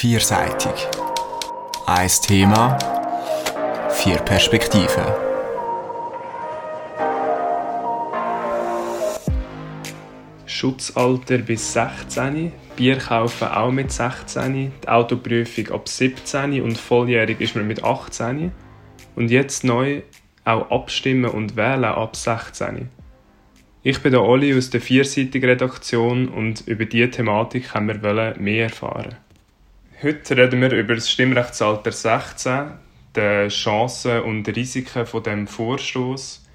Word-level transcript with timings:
Vierseitig. 0.00 0.86
Ein 1.84 2.08
Thema, 2.08 2.78
vier 3.90 4.18
Perspektiven. 4.18 5.02
Schutzalter 10.46 11.38
bis 11.38 11.72
16, 11.72 12.52
Bier 12.76 12.98
kaufen 12.98 13.48
auch 13.48 13.72
mit 13.72 13.90
16, 13.90 14.72
die 14.84 14.88
Autoprüfung 14.88 15.72
ab 15.72 15.88
17 15.88 16.62
und 16.62 16.78
volljährig 16.78 17.40
ist 17.40 17.56
man 17.56 17.66
mit 17.66 17.82
18. 17.82 18.52
Und 19.16 19.32
jetzt 19.32 19.64
neu 19.64 20.02
auch 20.44 20.70
abstimmen 20.70 21.28
und 21.28 21.56
wählen 21.56 21.86
ab 21.86 22.14
16. 22.14 22.88
Ich 23.82 24.00
bin 24.00 24.12
der 24.12 24.22
Oli 24.22 24.56
aus 24.56 24.70
der 24.70 24.80
vierseitigen 24.80 25.50
Redaktion 25.50 26.28
und 26.28 26.68
über 26.68 26.84
diese 26.84 27.10
Thematik 27.10 27.74
haben 27.74 27.88
wir 27.88 28.36
mehr 28.38 28.62
erfahren. 28.66 29.16
Heute 30.00 30.36
reden 30.36 30.60
wir 30.60 30.70
über 30.70 30.94
das 30.94 31.10
Stimmrechtsalter 31.10 31.90
16, 31.90 32.70
die 33.16 33.48
Chancen 33.48 34.20
und 34.20 34.46
Risiken 34.46 35.04
von 35.04 35.24
dem 35.24 35.48
Vorstoß. 35.48 36.46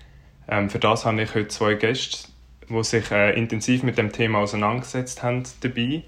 Ähm, 0.47 0.69
für 0.69 0.79
das 0.79 1.03
habe 1.03 1.23
ich 1.23 1.35
heute 1.35 1.49
zwei 1.49 1.73
Gäste, 1.73 2.29
die 2.69 2.83
sich 2.85 3.11
äh, 3.11 3.37
intensiv 3.37 3.83
mit 3.83 3.97
dem 3.97 4.13
Thema 4.13 4.39
auseinandergesetzt 4.39 5.23
haben 5.23 5.43
dabei. 5.59 6.03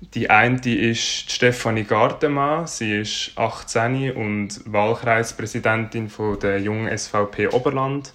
Die 0.00 0.28
eine 0.28 0.58
ist 0.58 1.30
Stefanie 1.30 1.84
Gardemann. 1.84 2.66
Sie 2.66 2.98
ist 2.98 3.30
18 3.36 4.16
und 4.16 4.60
Wahlkreispräsidentin 4.66 6.08
von 6.08 6.40
der 6.40 6.58
jungen 6.58 6.98
SVP 6.98 7.46
Oberland 7.46 8.12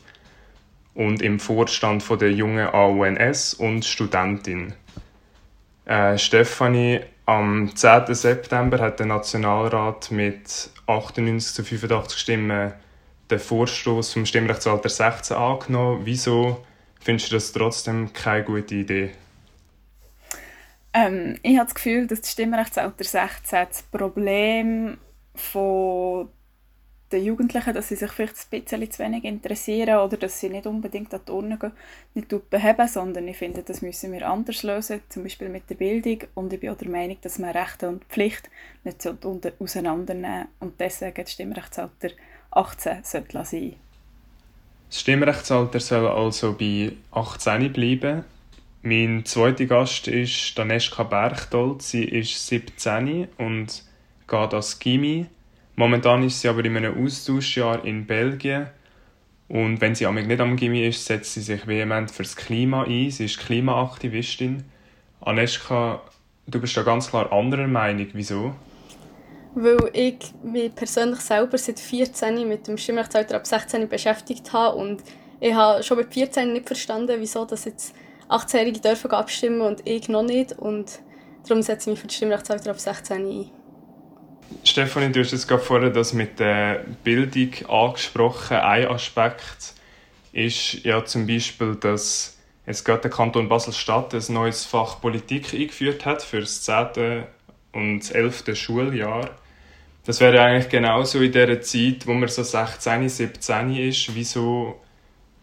und 0.94 1.22
im 1.22 1.40
Vorstand 1.40 2.04
von 2.04 2.20
der 2.20 2.34
jungen 2.34 2.68
AUNS 2.68 3.54
und 3.54 3.86
Studentin. 3.86 4.74
Äh, 5.86 6.18
Stefanie 6.18 7.00
am 7.30 7.76
10. 7.76 8.16
September 8.16 8.80
hat 8.80 9.00
der 9.00 9.06
Nationalrat 9.06 10.10
mit 10.10 10.72
98 10.88 11.54
zu 11.54 11.64
85 11.64 12.20
Stimmen 12.20 12.74
den 13.30 13.40
Vorstoß 13.40 14.14
vom 14.14 14.26
Stimmrechtsalter 14.26 14.90
16 14.90 15.38
angenommen. 15.38 16.02
Wieso 16.06 16.66
findest 17.00 17.30
du 17.30 17.36
das 17.36 17.52
trotzdem 17.52 18.12
keine 18.14 18.44
gute 18.44 18.74
Idee? 18.74 19.12
Ähm, 20.92 21.38
ich 21.44 21.58
habe 21.58 21.66
das 21.66 21.76
Gefühl, 21.76 22.08
dass 22.08 22.22
das 22.22 22.32
Stimmrechtsalter 22.32 23.04
16 23.04 23.68
das 23.70 23.84
Problem 23.84 24.98
von 25.36 26.30
den 27.12 27.24
Jugendlichen, 27.24 27.74
dass 27.74 27.90
sie 27.90 27.96
sich 27.96 28.12
vielleicht 28.12 28.36
ein 28.36 28.62
bisschen 28.62 28.92
zu 28.92 29.04
wenig 29.04 29.24
interessieren 29.24 30.00
oder 30.00 30.18
dass 30.18 30.40
sie 30.40 30.50
nicht 30.50 30.68
unbedingt 30.68 31.14
an 31.14 31.22
die 31.28 31.32
Urne 31.32 31.58
gehen, 31.58 31.72
nicht 32.14 32.50
beheben, 32.50 32.88
sondern 32.88 33.28
ich 33.28 33.38
finde, 33.38 33.64
das 33.64 33.82
müssen 33.82 34.12
wir 34.12 34.30
anders 34.30 34.64
lösen, 34.64 35.02
zum 35.10 35.24
Beispiel 35.24 35.50
mit 35.50 35.70
der 35.70 35.76
Bildung 35.76 36.20
und 36.36 36.54
ich 36.54 36.60
bin 36.60 36.70
auch 36.70 36.78
der 36.78 36.90
Meinung, 36.90 37.18
dass 37.22 37.40
man 37.40 37.52
Rechte 37.52 37.88
und 37.88 38.06
Pflicht 38.06 38.50
nicht 38.84 39.08
auseinandernehmen 39.60 40.48
und 40.60 40.80
deswegen 40.80 41.24
das 41.24 41.32
Stimmrechtsalter 41.32 42.10
18 42.52 43.04
sollte 43.04 43.46
sein. 43.46 43.76
Das 44.90 45.02
Stimmrechtsalter 45.02 45.80
soll 45.80 46.08
also 46.08 46.54
bei 46.54 46.94
18 47.12 47.72
bleiben. 47.72 48.24
Mein 48.82 49.26
zweiter 49.26 49.66
Gast 49.66 50.08
ist 50.08 50.58
Daneschka 50.58 51.04
Berchtold. 51.04 51.82
Sie 51.82 52.06
ist 52.06 52.48
17 52.48 53.28
und 53.38 53.84
geht 54.28 54.54
als 54.54 54.80
Gimmi 54.80 55.28
Momentan 55.80 56.24
ist 56.24 56.42
sie 56.42 56.50
aber 56.50 56.66
in 56.66 56.76
einem 56.76 57.02
Austauschjahr 57.02 57.86
in 57.86 58.06
Belgien. 58.06 58.68
Und 59.48 59.80
wenn 59.80 59.96
sie 59.96 60.12
nicht 60.12 60.42
am 60.42 60.58
Gimmi 60.58 60.86
ist, 60.86 61.06
setzt 61.06 61.34
sie 61.34 61.40
sich 61.40 61.66
vehement 61.68 62.12
fürs 62.12 62.36
Klima 62.36 62.84
ein. 62.84 63.10
Sie 63.10 63.24
ist 63.24 63.40
Klimaaktivistin. 63.40 64.66
Aneska, 65.22 66.02
du 66.48 66.60
bist 66.60 66.76
da 66.76 66.84
ganz 66.84 67.10
klar 67.10 67.32
anderer 67.32 67.68
Meinung. 67.68 68.08
Wieso? 68.12 68.56
Weil 69.56 69.90
ich 69.94 70.18
mich 70.44 70.76
persönlich 70.76 71.22
selber 71.22 71.58
seit 71.58 71.80
14 71.80 72.46
mit 72.46 72.68
dem 72.68 72.78
Stimmrechtsalter 72.78 73.38
ab 73.38 73.48
16 73.48 73.88
beschäftigt 73.88 74.52
habe 74.52 74.76
und 74.76 75.02
ich 75.40 75.54
habe 75.54 75.82
schon 75.82 75.96
mit 75.96 76.14
14 76.14 76.52
nicht 76.52 76.68
verstanden, 76.68 77.16
wieso 77.22 77.46
dass 77.46 77.64
jetzt 77.64 77.96
18-Jährige 78.28 78.82
dürfen 78.82 79.12
abstimmen 79.12 79.62
und 79.62 79.88
ich 79.88 80.10
noch 80.10 80.24
nicht 80.24 80.52
und 80.52 81.00
darum 81.48 81.64
setze 81.64 81.90
ich 81.90 81.94
mich 81.94 82.00
für 82.02 82.08
das 82.08 82.16
Stimmrechtsalter 82.18 82.72
ab 82.72 82.80
16 82.82 83.26
ein. 83.26 83.59
Stefanie, 84.64 85.12
du 85.12 85.20
hast 85.20 85.32
jetzt 85.32 85.48
gerade 85.48 85.64
vorher 85.64 85.90
das 85.90 86.14
mit 86.14 86.40
der 86.40 86.86
Bildung 87.04 87.54
angesprochen. 87.68 88.58
Ein 88.58 88.88
Aspekt 88.88 89.74
ist 90.32 90.84
ja 90.84 91.04
zum 91.06 91.28
Beispiel, 91.28 91.76
dass 91.76 92.38
jetzt 92.66 92.84
gerade 92.84 93.02
der 93.02 93.12
Kanton 93.12 93.50
Basel-Stadt 93.50 94.14
ein 94.14 94.34
neues 94.34 94.66
Fach 94.66 95.02
Politik 95.02 95.54
eingeführt 95.54 96.06
hat 96.06 96.22
für 96.22 96.40
das 96.40 96.64
10. 96.64 97.24
und 97.74 98.00
das 98.00 98.12
11. 98.12 98.56
Schuljahr. 98.56 99.30
Das 100.06 100.20
wäre 100.20 100.42
eigentlich 100.42 100.70
genauso 100.70 101.20
in 101.20 101.32
der 101.32 101.62
Zeit, 101.62 102.08
wo 102.08 102.14
man 102.14 102.30
so 102.30 102.44
16, 102.44 103.10
17 103.10 103.76
ist. 103.76 104.16
Wieso 104.16 104.80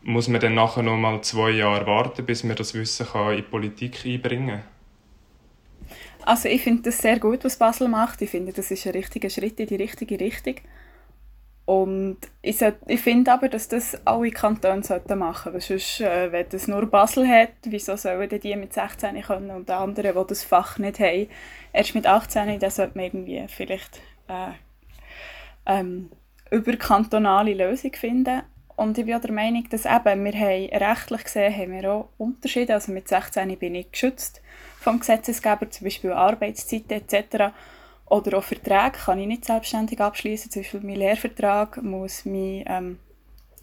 muss 0.03 0.29
man 0.29 0.41
dann 0.41 0.55
nachher 0.55 0.83
noch 0.83 0.97
mal 0.97 1.21
zwei 1.23 1.51
Jahre 1.51 1.87
warten, 1.87 2.25
bis 2.25 2.45
man 2.45 2.57
das 2.57 2.75
Wissen 2.75 3.07
kann 3.07 3.37
in 3.37 3.45
Politik 3.45 4.05
einbringen 4.05 4.49
kann? 4.49 4.76
Also 6.27 6.49
ich 6.49 6.63
finde 6.63 6.83
das 6.83 6.99
sehr 6.99 7.21
gut, 7.21 7.45
was 7.45 7.57
Basel 7.57 7.87
macht. 7.87 8.21
Ich 8.21 8.31
finde, 8.31 8.53
das 8.53 8.73
ist 8.73 8.85
ein 8.85 8.93
richtiger 8.93 9.31
Schritt 9.31 9.61
in 9.61 9.69
die 9.69 9.77
richtige 9.77 10.19
Richtung. 10.19 10.57
Und 11.65 12.19
ich, 12.43 12.61
ich 12.89 13.01
finde 13.01 13.33
aber, 13.33 13.49
dass 13.49 13.69
das 13.69 14.05
alle 14.05 14.31
Kantone 14.33 14.83
sollten 14.83 15.21
machen 15.21 15.53
sollten. 15.53 15.61
Sonst, 15.61 16.01
äh, 16.01 16.33
wenn 16.33 16.49
das 16.49 16.67
nur 16.67 16.85
Basel 16.87 17.29
hat, 17.29 17.53
wieso 17.65 17.95
sollen 17.95 18.29
die 18.29 18.57
mit 18.57 18.73
16 18.73 19.23
können 19.23 19.53
und 19.53 19.69
die 19.69 19.73
anderen, 19.73 20.15
die 20.17 20.29
das 20.29 20.43
Fach 20.43 20.79
nicht 20.79 20.99
haben, 20.99 21.29
erst 21.73 21.95
mit 21.95 22.09
18, 22.09 22.59
dann 22.59 22.71
sollte 22.71 22.99
man 22.99 23.07
irgendwie 23.07 23.45
vielleicht 23.47 24.01
äh, 24.27 24.51
ähm, 25.67 26.11
überkantonale 26.51 27.55
Lösung 27.55 27.93
finden. 27.95 28.43
Und 28.77 28.99
ich 28.99 29.07
bin 29.07 29.15
auch 29.15 29.21
der 29.21 29.33
Meinung, 29.33 29.67
dass 29.71 29.87
eben, 29.87 30.25
wir 30.25 30.33
haben 30.35 30.67
rechtlich 30.67 31.25
gesehen 31.25 31.57
haben 31.57 31.73
wir 31.73 31.91
auch 31.91 32.09
Unterschiede. 32.19 32.75
Also 32.75 32.93
mit 32.93 33.09
16 33.09 33.59
bin 33.59 33.75
ich 33.75 33.91
geschützt 33.91 34.43
vom 34.81 35.01
Gesetzesgeber, 35.01 35.71
zum 35.71 35.85
Beispiel 35.85 36.13
Arbeitszeiten 36.13 36.93
etc. 36.93 37.55
Oder 38.05 38.39
auch 38.39 38.45
Verträge 38.45 38.99
kann 39.05 39.19
ich 39.19 39.27
nicht 39.27 39.47
selbstständig 39.47 40.01
abschließen. 40.01 40.51
Zum 40.51 40.63
Beispiel 40.63 40.81
mein 40.81 40.97
Lehrvertrag 40.97 41.83
muss 41.83 42.27
mein, 42.27 42.65
ähm, 42.67 42.99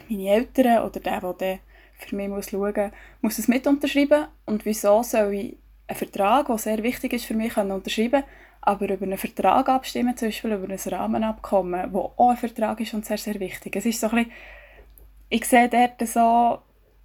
meine 0.09 0.29
Eltern 0.29 0.83
oder 0.83 0.99
der, 0.99 1.33
der 1.33 1.59
für 1.99 2.15
mich 2.15 2.27
muss 2.27 2.49
schauen 2.49 2.91
muss, 3.21 3.37
es 3.37 3.47
mit 3.47 3.67
unterschreiben. 3.67 4.25
Und 4.45 4.65
wieso 4.65 5.03
soll 5.03 5.33
ich 5.33 5.57
einen 5.87 5.97
Vertrag, 5.97 6.47
der 6.47 6.57
sehr 6.57 6.81
wichtig 6.81 7.13
ist 7.13 7.25
für 7.25 7.35
mich, 7.35 7.55
unterschreiben 7.55 8.23
aber 8.65 8.89
über 8.89 9.05
einen 9.05 9.17
Vertrag 9.17 9.67
abstimmen, 9.67 10.15
zum 10.15 10.29
Beispiel 10.29 10.53
über 10.53 10.71
ein 10.71 10.79
Rahmenabkommen, 10.79 11.93
wo 11.93 12.13
auch 12.15 12.29
ein 12.29 12.37
Vertrag 12.37 12.79
ist 12.79 12.93
und 12.93 13.05
sehr, 13.05 13.17
sehr 13.17 13.39
wichtig. 13.39 13.75
Es 13.75 13.85
ist 13.85 13.99
so 13.99 14.07
ein 14.07 14.15
bisschen, 14.15 14.31
ich 15.33 15.45
sehe 15.45 15.67
dort 15.67 16.07
so 16.07 16.59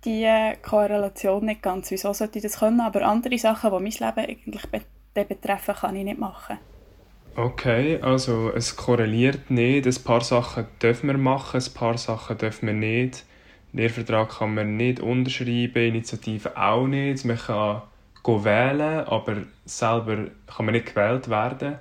die 0.04 0.28
Korrelation 0.62 1.46
nicht 1.46 1.62
ganz. 1.62 1.90
Wieso 1.90 2.12
sollte 2.12 2.38
ich 2.38 2.42
das 2.42 2.58
können? 2.58 2.80
Aber 2.80 3.02
andere 3.02 3.38
Sachen, 3.38 3.70
die 3.70 3.82
mein 3.82 4.14
Leben 4.16 4.30
eigentlich 4.30 4.66
be 4.66 4.82
betreffen, 5.24 5.74
kann 5.74 5.96
ich 5.96 6.04
nicht 6.04 6.20
machen. 6.20 6.58
Okay, 7.34 7.98
also 8.00 8.52
es 8.54 8.76
korreliert 8.76 9.50
nicht. 9.50 9.86
Ein 9.86 10.04
paar 10.04 10.20
Sachen 10.20 10.66
dürfen 10.80 11.08
wir 11.08 11.18
machen, 11.18 11.60
ein 11.60 11.74
paar 11.74 11.98
Sachen 11.98 12.38
dürfen 12.38 12.66
wir 12.66 12.74
nicht. 12.74 13.24
Lehrvertrag 13.72 14.28
kann 14.38 14.54
man 14.54 14.76
nicht 14.76 15.00
unterschreiben, 15.00 15.88
Initiative 15.88 16.56
auch 16.56 16.86
nicht. 16.86 17.24
Man 17.24 17.38
kann 17.38 17.82
wählen, 18.24 19.06
aber 19.06 19.36
selber 19.64 20.26
kann 20.46 20.66
man 20.66 20.74
nicht 20.74 20.94
gewählt 20.94 21.28
werden. 21.30 21.78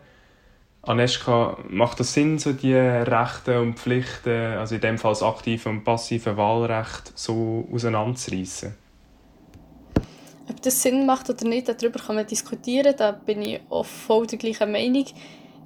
Aneska, 0.88 1.58
macht 1.68 2.00
das 2.00 2.14
Sinn, 2.14 2.40
so 2.40 2.54
die 2.54 2.74
Rechte 2.74 3.62
und 3.62 3.78
Pflichten, 3.78 4.58
also 4.58 4.76
in 4.76 4.82
dem 4.82 4.98
Fall 4.98 5.12
das 5.12 5.22
aktive 5.22 5.70
und 5.70 5.84
passive 5.84 6.38
Wahlrecht, 6.38 7.12
so 7.16 7.68
auseinanderzureißen? 7.72 8.74
Ob 10.50 10.62
das 10.62 10.82
Sinn 10.82 11.06
macht 11.06 11.30
oder 11.30 11.46
nicht, 11.46 11.68
darüber 11.68 12.00
kann 12.00 12.16
man 12.16 12.26
diskutieren. 12.26 12.96
Da 12.98 13.12
bin 13.12 13.42
ich 13.42 13.60
auch 13.70 13.86
voll 13.86 14.28
der 14.28 14.38
gleichen 14.38 14.72
Meinung. 14.72 15.06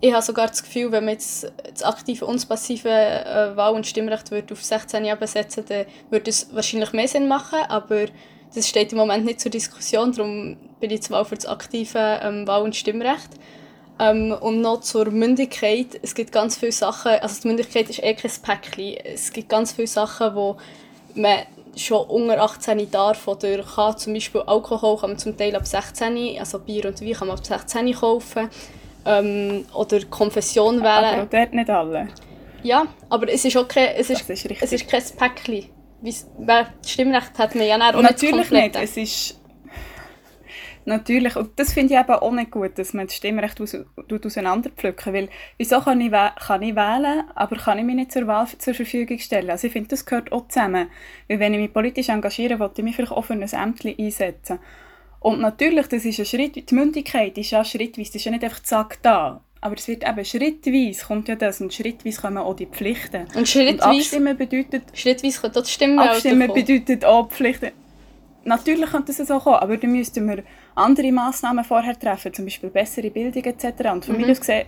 Ich 0.04 0.12
habe 0.12 0.24
sogar 0.24 0.48
das 0.48 0.64
Gefühl, 0.64 0.92
wenn 0.92 1.06
man 1.06 1.14
jetzt 1.14 1.52
das 1.72 1.84
aktive 1.84 2.26
und 2.26 2.38
das 2.38 2.48
passive 2.48 2.90
äh, 2.90 3.56
Wahl- 3.56 3.76
und 3.76 3.86
Stimmrecht 3.86 4.34
auf 4.52 4.64
16 4.64 5.06
Jahre 5.06 5.20
besetzen 5.20 5.70
würde, 5.70 5.86
würde 6.10 6.30
es 6.32 6.54
wahrscheinlich 6.56 6.94
mehr 6.94 7.08
Sinn 7.08 7.28
machen. 7.28 7.60
Aber 7.70 8.06
das 8.56 8.68
steht 8.68 8.92
im 8.92 8.98
Moment 8.98 9.26
nicht 9.26 9.40
zur 9.40 9.52
Diskussion. 9.52 10.12
Darum 10.12 10.58
bin 10.80 10.90
ich 10.90 11.04
zwar 11.04 11.26
für 11.26 11.36
das 11.36 11.46
aktive 11.46 12.20
ähm, 12.24 12.48
Wahl- 12.48 12.64
und 12.64 12.76
Stimmrecht. 12.76 13.30
Ähm, 14.02 14.32
und 14.32 14.62
noch 14.62 14.82
zur 14.82 15.12
Mündigkeit. 15.12 16.00
Es 16.02 16.16
gibt 16.16 16.32
ganz 16.32 16.58
viele 16.58 16.72
Sachen, 16.72 17.12
also 17.22 17.42
die 17.42 17.48
Mündigkeit 17.50 17.88
ist 17.88 18.02
eh 18.02 18.16
kein 18.16 18.32
Päckchen. 18.42 18.98
Es 19.04 19.32
gibt 19.32 19.48
ganz 19.50 19.74
viele 19.74 19.88
Sachen, 19.88 20.34
wo 20.34 20.58
man 21.14 21.42
schon 21.78 22.08
unter 22.08 22.42
18 22.42 22.90
darf 22.90 23.28
oder 23.28 23.64
kann. 23.64 23.96
Zum 23.98 24.14
Beispiel 24.14 24.42
Alkohol 24.42 24.98
kann 24.98 25.12
man 25.12 25.20
zum 25.20 25.38
Teil 25.38 25.56
ab 25.56 25.68
16, 25.68 26.40
also 26.40 26.58
Bier 26.60 26.86
und 26.86 27.00
Wein 27.00 27.14
kann 27.14 27.28
man 27.28 27.38
ab 27.38 27.46
16 27.46 27.94
kaufen. 27.94 28.50
Ähm, 29.06 29.66
oder 29.74 30.04
Konfession 30.06 30.80
wählen. 30.80 31.20
Aber 31.20 31.28
dort 31.30 31.54
nicht 31.54 31.70
alle. 31.70 32.08
Ja, 32.64 32.86
aber 33.10 33.32
es 33.32 33.46
ist 33.46 33.56
auch 33.58 33.68
kein, 33.68 33.90
es 33.98 34.10
ist, 34.10 34.28
ist 34.28 34.46
es 34.62 34.72
ist 34.72 34.88
kein 34.88 35.04
Päckchen. 35.16 35.66
Wie, 36.02 36.16
Stimmrecht 36.86 37.38
hat 37.38 37.54
man 37.54 37.68
ja 37.68 37.76
auch 37.76 38.02
nicht 38.02 38.12
Natürlich 38.12 38.50
nicht. 38.50 38.76
Es 38.76 38.98
ist 38.98 39.41
Natürlich, 40.86 41.36
und 41.36 41.52
das 41.58 41.74
finde 41.74 41.94
ich 41.94 42.00
eben 42.00 42.10
auch 42.10 42.32
nicht 42.32 42.52
gut, 42.52 42.78
dass 42.78 42.94
man 42.94 43.08
das 43.08 43.16
Stimmrecht 43.16 43.62
aus, 43.62 43.78
auseinanderpflücken 44.26 45.14
weil 45.14 45.30
wieso 45.58 45.80
kann 45.80 46.02
ich, 46.02 46.12
kann 46.12 46.62
ich 46.62 46.76
wählen, 46.76 47.24
aber 47.36 47.56
kann 47.56 47.78
ich 47.78 47.86
mich 47.86 47.96
nicht 47.96 48.12
zur 48.12 48.26
Wahl 48.28 48.48
zur 48.58 48.74
Verfügung 48.74 49.20
stellen? 49.20 49.50
Also 49.50 49.68
ich 49.68 49.74
finde, 49.74 49.90
das 49.90 50.06
gehört 50.06 50.32
auch 50.32 50.48
zusammen. 50.48 50.88
Weil 51.28 51.40
wenn 51.40 51.54
ich 51.54 51.60
mich 51.60 51.74
politisch 51.74 52.10
engagiere, 52.10 52.60
wollte 52.60 52.82
ich 52.82 52.86
mich 52.86 52.96
vielleicht 52.96 53.12
auch 53.12 53.26
für 53.26 53.34
ein 53.34 53.42
Ämtchen 53.42 53.96
einsetzen. 53.98 54.60
Und 55.20 55.40
natürlich, 55.40 55.88
das 55.88 56.04
ist 56.04 56.20
ein 56.20 56.26
Schritt, 56.26 56.70
die 56.70 56.76
Mündigkeit 56.76 57.38
ist 57.38 57.52
ja 57.52 57.64
schrittweise, 57.64 58.10
das 58.10 58.16
ist 58.16 58.26
ja 58.26 58.32
nicht 58.32 58.44
einfach 58.44 58.64
zack 58.64 58.98
da. 59.04 59.42
Aber 59.64 59.76
es 59.76 59.88
wird 59.88 60.04
eben 60.08 60.26
schrittweise 60.26 61.06
kommt 61.06 61.28
ja 61.28 61.36
das 61.36 61.62
und 61.62 61.72
schrittweise 61.72 62.20
kommen 62.20 62.40
auch 62.40 62.56
die 62.56 62.66
Pflichten. 62.66 63.28
Und 63.36 63.48
schrittweise... 63.48 63.90
Und 63.90 63.98
abstimmen 63.98 64.36
bedeutet... 64.36 64.84
Schrittweise 64.96 65.40
kommt 65.40 65.56
auch 65.56 65.62
das 65.62 65.72
Stimmen 65.72 66.00
Abstimmen 66.00 66.52
bedeutet 66.52 67.06
auch 67.06 67.30
Pflichten. 67.30 67.70
Natürlich 68.44 68.90
könnte 68.90 69.12
es 69.12 69.18
so 69.18 69.40
kommen, 69.40 69.58
aber 69.58 69.78
dann 69.78 69.92
müssten 69.92 70.28
wir 70.28 70.44
andere 70.76 71.12
Massnahmen 71.12 71.64
vorher 71.64 71.98
treffen, 71.98 72.34
zum 72.34 72.46
Beispiel 72.46 72.70
bessere 72.70 73.12
Bildung 73.12 73.44
etc. 73.44 73.66
Und 73.92 74.06
von 74.06 74.16
mhm. 74.16 74.22
mir 74.22 74.32
aus 74.32 74.40
gesehen, 74.40 74.68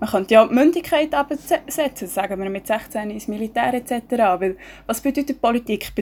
man 0.00 0.10
könnte 0.10 0.34
ja 0.34 0.46
die 0.46 0.54
Mündigkeit 0.54 1.14
absetzen, 1.14 2.08
sagen 2.08 2.42
wir 2.42 2.50
mit 2.50 2.66
16 2.66 3.10
ins 3.10 3.28
Militär 3.28 3.74
etc. 3.74 4.02
Weil 4.10 4.56
was 4.86 5.00
bedeutet 5.00 5.40
Politik? 5.40 5.92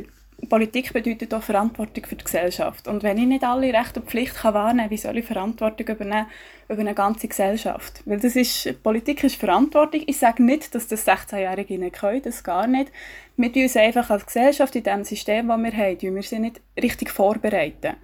Politik 0.49 0.93
bedeutet 0.93 1.33
auch 1.35 1.43
Verantwortung 1.43 2.05
für 2.05 2.17
die 2.17 2.25
Gesellschaft. 2.25 2.89
Und 2.89 3.03
wenn 3.03 3.17
ich 3.17 3.27
nicht 3.27 3.45
alle 3.45 3.73
Rechte 3.73 4.01
und 4.01 4.09
Pflichten 4.09 4.37
kann 4.37 4.55
wahrnehmen 4.55 4.89
kann, 4.89 4.91
wie 4.91 4.97
soll 4.97 5.17
ich 5.19 5.25
Verantwortung 5.25 5.87
übernehmen 5.87 6.27
über 6.69 6.81
eine 6.81 6.95
ganze 6.95 7.29
Gesellschaft? 7.29 8.03
Weil 8.05 8.21
das 8.21 8.37
ist, 8.37 8.83
Politik 8.83 9.23
ist 9.25 9.37
Verantwortung. 9.37 10.03
Ich 10.07 10.19
sage 10.19 10.43
nicht, 10.43 10.75
dass 10.75 10.89
das 10.89 11.07
16-Jährige 11.07 11.79
nicht 11.79 11.97
können, 11.97 12.23
das 12.23 12.45
gar 12.45 12.67
nicht. 12.67 12.91
Wir 13.37 13.53
tun 13.53 13.63
uns 13.63 13.77
einfach 13.77 14.11
als 14.11 14.27
Gesellschaft 14.27 14.75
in 14.77 14.83
dem 14.83 15.05
System, 15.05 15.49
das 15.49 15.59
wir 15.59 15.73
haben, 15.73 16.15
wir 16.15 16.23
sie 16.23 16.39
nicht 16.39 16.61
richtig 16.77 17.11
vorbereiten. 17.11 17.95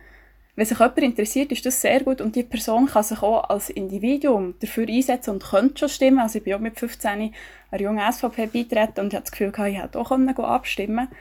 Wenn 0.59 0.67
sich 0.67 0.79
jemand 0.79 0.99
interessiert, 0.99 1.53
ist 1.53 1.67
das 1.67 1.81
sehr 1.81 2.01
gut 2.01 2.21
und 2.21 2.35
die 2.35 2.43
Person 2.43 2.87
kann 2.87 3.05
sich 3.05 3.23
auch 3.23 3.49
als 3.49 3.71
Individuum 3.71 4.55
dafür 4.59 4.89
einsetzen 4.89 5.31
und 5.31 5.45
könnte 5.45 5.79
schon 5.79 5.89
stimmen. 5.89 6.19
Also 6.19 6.39
ich 6.39 6.45
bin 6.45 6.55
auch 6.55 6.59
mit 6.59 6.79
15 6.79 7.33
einer 7.71 7.81
jungen 7.81 8.13
SVP 8.13 8.47
beitreten 8.47 9.01
und 9.03 9.15
hatte 9.15 9.23
das 9.23 9.31
Gefühl, 9.31 9.53
ich 9.57 9.81
hätte 9.81 10.01
auch 10.01 10.11
abstimmen 10.11 10.97
können. 10.97 11.17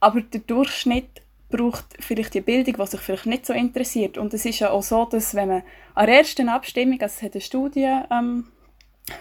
Aber 0.00 0.20
der 0.20 0.40
Durchschnitt 0.40 1.22
braucht 1.48 1.84
vielleicht 2.00 2.34
die 2.34 2.40
Bildung, 2.40 2.74
die 2.76 2.86
sich 2.86 3.00
vielleicht 3.00 3.26
nicht 3.26 3.46
so 3.46 3.52
interessiert. 3.52 4.18
Und 4.18 4.34
es 4.34 4.44
ist 4.44 4.58
ja 4.58 4.70
auch 4.70 4.82
so, 4.82 5.04
dass 5.04 5.34
wenn 5.34 5.48
man 5.48 5.62
an 5.94 6.06
der 6.06 6.18
ersten 6.18 6.48
Abstimmung, 6.48 7.00
also 7.00 7.14
es 7.16 7.22
hat 7.22 7.34
eine 7.34 7.40
Studie 7.40 8.00
ähm, 8.10 8.48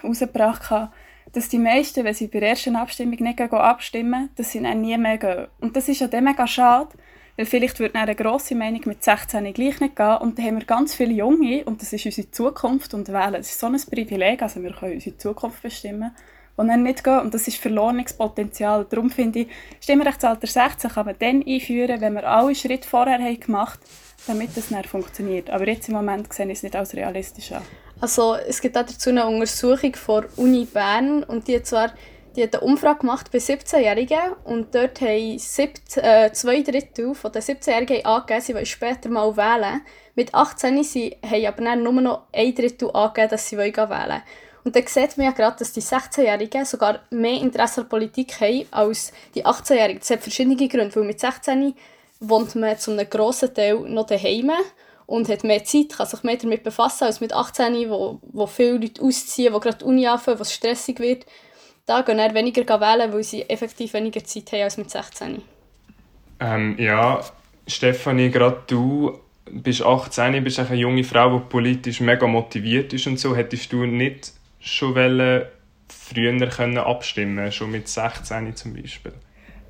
herausgebracht, 0.02 0.90
dass 1.32 1.50
die 1.50 1.60
meisten, 1.60 2.04
wenn 2.04 2.14
sie 2.14 2.28
bei 2.28 2.40
der 2.40 2.50
ersten 2.50 2.76
Abstimmung 2.76 3.18
nicht 3.20 3.42
abstimmen, 3.42 4.30
dass 4.36 4.52
sie 4.52 4.62
dann 4.62 4.82
nie 4.82 4.98
mehr 4.98 5.18
gehen. 5.18 5.48
Und 5.60 5.76
das 5.76 5.88
ist 5.88 6.00
ja 6.00 6.08
dann 6.08 6.24
mega 6.24 6.48
schade, 6.48 6.90
weil 7.38 7.46
vielleicht 7.46 7.80
würde 7.80 7.96
eine 7.96 8.16
grosse 8.16 8.56
Meinung 8.56 8.82
mit 8.86 9.04
16 9.04 9.54
gleich 9.54 9.80
nicht 9.80 9.96
gehen 9.96 10.18
und 10.18 10.38
dann 10.38 10.46
haben 10.46 10.60
wir 10.60 10.66
ganz 10.66 10.96
viele 10.96 11.14
Junge 11.14 11.64
und 11.66 11.82
das 11.82 11.92
ist 11.92 12.06
unsere 12.06 12.32
Zukunft 12.32 12.94
und 12.94 13.10
wählen. 13.10 13.34
Das 13.34 13.50
ist 13.50 13.60
so 13.60 13.68
ein 13.68 13.80
Privileg, 13.90 14.42
also 14.42 14.64
wir 14.64 14.72
können 14.72 14.94
unsere 14.94 15.18
Zukunft 15.18 15.62
bestimmen 15.62 16.12
die 16.58 16.68
dann 16.68 16.84
nicht 16.84 17.04
gehen. 17.04 17.20
Und 17.20 17.34
das 17.34 17.48
ist 17.48 17.58
verlorenes 17.58 18.14
Potenzial. 18.14 18.86
Darum 18.90 19.10
finde 19.10 19.40
ich, 19.40 19.48
Stimmrechtsalter 19.82 20.48
16 20.48 20.92
kann 20.92 21.06
man 21.06 21.16
dann 21.20 21.44
einführen, 21.46 22.02
wenn 22.02 22.14
wir 22.14 22.28
alle 22.28 22.56
Schritte 22.56 22.88
vorher 22.88 23.20
haben 23.20 23.40
gemacht 23.40 23.80
haben, 24.28 24.40
damit 24.40 24.56
das 24.56 24.70
dann 24.70 24.84
funktioniert. 24.84 25.50
Aber 25.50 25.68
jetzt 25.68 25.90
im 25.90 25.96
Moment 25.96 26.32
sehe 26.34 26.46
ich 26.46 26.54
es 26.54 26.64
nicht 26.64 26.76
als 26.76 26.94
realistisch 26.94 27.52
an. 27.52 27.62
Also 28.02 28.36
es 28.36 28.62
gibt 28.62 28.78
auch 28.78 28.86
dazu 28.86 29.10
eine 29.10 29.26
Untersuchung 29.26 29.96
von 29.96 30.26
Uni 30.36 30.66
Bern 30.66 31.24
und 31.24 31.48
die 31.48 31.56
hat 31.56 31.66
zwar 31.66 31.94
die 32.36 32.44
hat 32.44 32.56
eine 32.56 32.66
Umfrage 32.66 33.00
gemacht 33.00 33.32
bei 33.32 33.38
17-Jährigen 33.38 34.34
und 34.44 34.76
dort 34.76 35.00
haben 35.00 35.40
siebt, 35.40 35.96
äh, 35.96 36.32
zwei 36.34 36.62
Drittel 36.62 37.16
von 37.16 37.32
den 37.32 37.42
17-Jährigen 37.42 38.06
angegeben, 38.06 38.42
sie 38.42 38.54
wollen 38.54 38.66
später 38.66 39.10
mal 39.10 39.38
wählen. 39.38 39.82
Mit 40.16 40.34
18 40.34 40.84
sie 40.84 41.16
haben 41.26 41.46
aber 41.46 41.76
nur 41.78 41.94
noch 41.94 42.24
ein 42.34 42.54
Drittel 42.54 42.92
angegeben, 42.92 43.30
dass 43.30 43.50
sie 43.50 43.58
wählen 43.58 43.90
wollen. 43.90 44.22
Und 44.66 44.76
dann 44.76 44.88
sieht 44.88 45.16
man 45.16 45.28
ja 45.28 45.32
gerade, 45.32 45.58
dass 45.60 45.74
die 45.74 45.82
16-Jährigen 45.82 46.66
sogar 46.66 47.02
mehr 47.12 47.40
Interesse 47.40 47.82
an 47.82 47.90
Politik 47.90 48.42
haben 48.42 48.66
als 48.72 49.14
die 49.36 49.46
18-Jährigen. 49.46 50.00
Das 50.00 50.10
hat 50.10 50.22
verschiedene 50.22 50.56
Gründe, 50.56 50.96
weil 50.96 51.04
mit 51.04 51.20
16 51.20 51.76
wohnt 52.20 52.56
man 52.56 52.76
zu 52.78 52.92
einem 52.92 53.08
grossen 53.08 53.54
Teil 53.54 53.76
noch 53.82 54.08
daheim 54.08 54.52
und 55.06 55.30
hat 55.30 55.44
mehr 55.44 55.64
Zeit, 55.64 55.90
kann 55.96 56.08
sich 56.08 56.24
mehr 56.24 56.38
damit 56.38 56.64
befassen 56.64 57.04
als 57.04 57.22
mit 57.22 57.32
18, 57.32 57.92
wo, 57.92 58.20
wo 58.24 58.48
viele 58.48 58.78
Leute 58.78 59.04
ausziehen, 59.04 59.54
wo 59.54 59.60
gerade 59.60 59.78
die 59.78 59.86
Uni 59.86 60.08
anfangen, 60.08 60.40
wo 60.40 60.42
es 60.42 60.54
stressig 60.54 61.00
wird. 61.00 61.28
Da 61.86 62.02
gehen 62.02 62.18
dann 62.18 62.34
weniger 62.34 62.82
wählen, 62.82 63.14
weil 63.14 63.24
sie 63.24 63.48
effektiv 63.48 63.94
weniger 63.94 64.24
Zeit 64.24 64.52
haben 64.52 64.64
als 64.64 64.78
mit 64.78 64.90
16. 64.90 65.44
Ähm, 66.40 66.76
ja, 66.80 67.22
Stefanie, 67.68 68.32
gerade 68.32 68.64
du 68.66 69.20
bist 69.52 69.84
18, 69.84 70.44
bist 70.44 70.58
eine 70.58 70.74
junge 70.76 71.04
Frau, 71.04 71.38
die 71.38 71.46
politisch 71.46 72.00
mega 72.00 72.26
motiviert 72.26 72.94
ist 72.94 73.06
und 73.06 73.20
so. 73.20 73.36
Hättest 73.36 73.72
du 73.72 73.86
nicht 73.86 74.34
schon 74.66 74.96
früher 75.88 76.50
können 76.50 76.78
abstimmen 76.78 77.52
schon 77.52 77.72
mit 77.72 77.88
16 77.88 78.56
zum 78.56 78.74
Beispiel? 78.74 79.14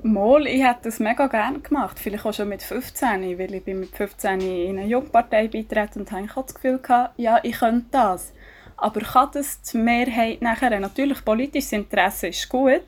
Mal, 0.03 0.45
ich 0.45 0.63
hätte 0.63 0.81
das 0.83 0.99
mega 0.99 1.27
gerne 1.27 1.59
gemacht, 1.59 1.97
vielleicht 1.99 2.25
auch 2.25 2.33
schon 2.33 2.49
mit 2.49 2.61
15, 2.61 3.39
weil 3.39 3.55
ich 3.55 3.63
bin 3.63 3.79
mit 3.79 3.95
15 3.95 4.39
in 4.39 4.77
eine 4.77 4.87
Jungpartei 4.87 5.47
beitreten 5.47 6.01
und 6.01 6.11
habe 6.11 6.27
das 6.35 6.53
Gefühl 6.53 6.77
gehabt, 6.77 7.17
ja, 7.17 7.39
ich 7.41 7.57
könnte 7.57 7.87
das. 7.91 8.31
Aber 8.77 9.01
kann 9.01 9.29
das 9.33 9.61
die 9.63 9.77
Mehrheit 9.77 10.41
nachher? 10.41 10.79
Natürlich, 10.79 11.25
politisches 11.25 11.71
Interesse 11.71 12.27
ist 12.27 12.47
gut, 12.49 12.83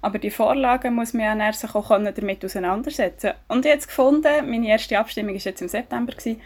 aber 0.00 0.18
die 0.18 0.30
Vorlagen 0.30 0.94
muss 0.94 1.12
man 1.12 1.40
ja 1.40 1.52
sich 1.52 1.74
auch 1.74 1.88
damit 1.88 2.44
auseinandersetzen. 2.44 3.32
Und 3.48 3.64
ich 3.64 3.72
habe 3.72 3.82
gefunden, 3.82 4.50
meine 4.50 4.68
erste 4.68 4.98
Abstimmung 4.98 5.34
war 5.34 5.40
jetzt 5.40 5.62
im 5.62 5.68
September, 5.68 6.12
gewesen, 6.12 6.40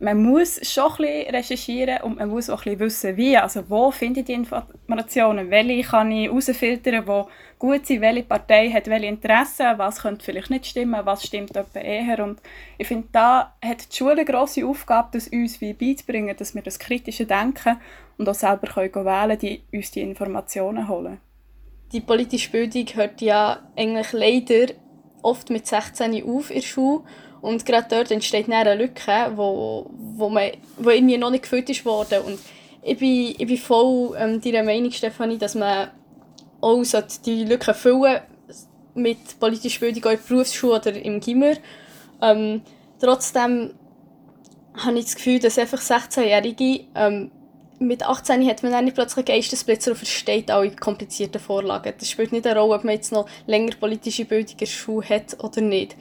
man 0.00 0.22
muss 0.22 0.58
schon 0.66 0.90
ein 0.90 0.96
bisschen 0.96 1.34
recherchieren 1.34 2.02
und 2.02 2.18
man 2.18 2.30
muss 2.30 2.48
auch 2.48 2.64
ein 2.64 2.78
bisschen 2.78 2.80
wissen, 2.80 3.16
wie. 3.18 3.36
Also 3.36 3.68
wo 3.68 3.90
finde 3.90 4.20
ich 4.20 4.26
die 4.26 4.32
Informationen? 4.32 5.50
Welche 5.50 5.88
kann 5.88 6.10
ich 6.10 6.28
herausfiltern, 6.28 7.04
die 7.04 7.22
gut 7.58 7.86
sind? 7.86 8.00
Welche 8.00 8.22
Partei 8.22 8.70
hat 8.70 8.86
welche 8.86 9.06
Interessen? 9.06 9.66
Was 9.76 10.00
könnte 10.00 10.24
vielleicht 10.24 10.48
nicht 10.48 10.66
stimmen? 10.66 11.04
Was 11.04 11.26
stimmt 11.26 11.54
etwa 11.54 11.80
eher? 11.80 12.24
Und 12.24 12.40
ich 12.78 12.88
finde, 12.88 13.08
da 13.12 13.54
hat 13.62 13.92
die 13.92 13.96
Schule 13.96 14.12
eine 14.12 14.24
grosse 14.24 14.66
Aufgabe, 14.66 15.10
das 15.12 15.28
uns 15.28 15.60
wie 15.60 15.74
beizubringen, 15.74 16.34
dass 16.34 16.54
wir 16.54 16.62
das 16.62 16.78
kritische 16.78 17.26
Denken 17.26 17.76
und 18.16 18.26
auch 18.26 18.34
selber 18.34 18.68
können 18.68 19.04
wählen 19.04 19.38
die 19.38 19.62
uns 19.70 19.90
die 19.90 20.00
Informationen 20.00 20.88
holen. 20.88 21.18
Die 21.92 22.00
politische 22.00 22.50
Bildung 22.50 22.86
hört 22.94 23.20
ja 23.20 23.58
eigentlich 23.76 24.12
leider 24.12 24.72
oft 25.22 25.50
mit 25.50 25.66
16 25.66 26.24
auf 26.24 26.48
in 26.48 26.56
der 26.56 26.62
Schule 26.62 27.02
und 27.42 27.64
gerade 27.64 27.86
dort 27.88 28.10
entsteht 28.10 28.50
eine 28.50 28.74
Lücke, 28.74 29.32
wo, 29.34 29.90
wo, 29.90 30.28
man, 30.28 30.50
wo 30.76 30.90
irgendwie 30.90 31.16
noch 31.16 31.30
nicht 31.30 31.44
gefüllt 31.44 31.70
ist 31.70 31.84
worden. 31.84 32.22
Und 32.22 32.38
ich 32.82 32.98
bin, 32.98 33.34
ich 33.38 33.46
bin 33.46 33.58
voll 33.58 34.16
ähm, 34.18 34.40
deiner 34.40 34.62
Meinung, 34.62 34.92
Stefanie, 34.92 35.38
dass 35.38 35.54
man 35.54 35.90
auch 36.60 36.82
die 37.24 37.44
Lücke 37.44 37.72
füllen 37.72 38.20
mit 38.94 39.38
politischer 39.38 39.80
Bildung 39.80 40.04
auch 40.04 40.10
in 40.10 40.18
der 40.18 40.34
Berufsschule 40.34 40.74
oder 40.74 40.92
im 40.92 41.20
Gimmer. 41.20 41.54
Ähm, 42.20 42.62
trotzdem 43.00 43.72
habe 44.74 44.98
ich 44.98 45.06
das 45.06 45.16
Gefühl, 45.16 45.38
dass 45.38 45.58
einfach 45.58 45.80
16-Jährige 45.80 46.84
ähm, 46.94 47.30
mit 47.78 48.02
18 48.02 48.46
hat 48.46 48.62
man 48.62 48.72
dann 48.72 48.92
plötzlich 48.92 49.24
Geistesblitzer 49.24 49.92
und 49.92 49.96
versteht 49.96 50.50
alle 50.50 50.70
komplizierten 50.72 51.40
Vorlagen. 51.40 51.94
Das 51.98 52.10
spielt 52.10 52.30
nicht 52.30 52.46
eine 52.46 52.60
Rolle, 52.60 52.74
ob 52.74 52.84
man 52.84 52.94
jetzt 52.94 53.10
noch 53.10 53.26
länger 53.46 53.74
politische 53.80 54.26
Bildung 54.26 54.52
in 54.52 54.58
der 54.58 54.66
Schule 54.66 55.08
hat 55.08 55.42
oder 55.42 55.62
nicht 55.62 55.96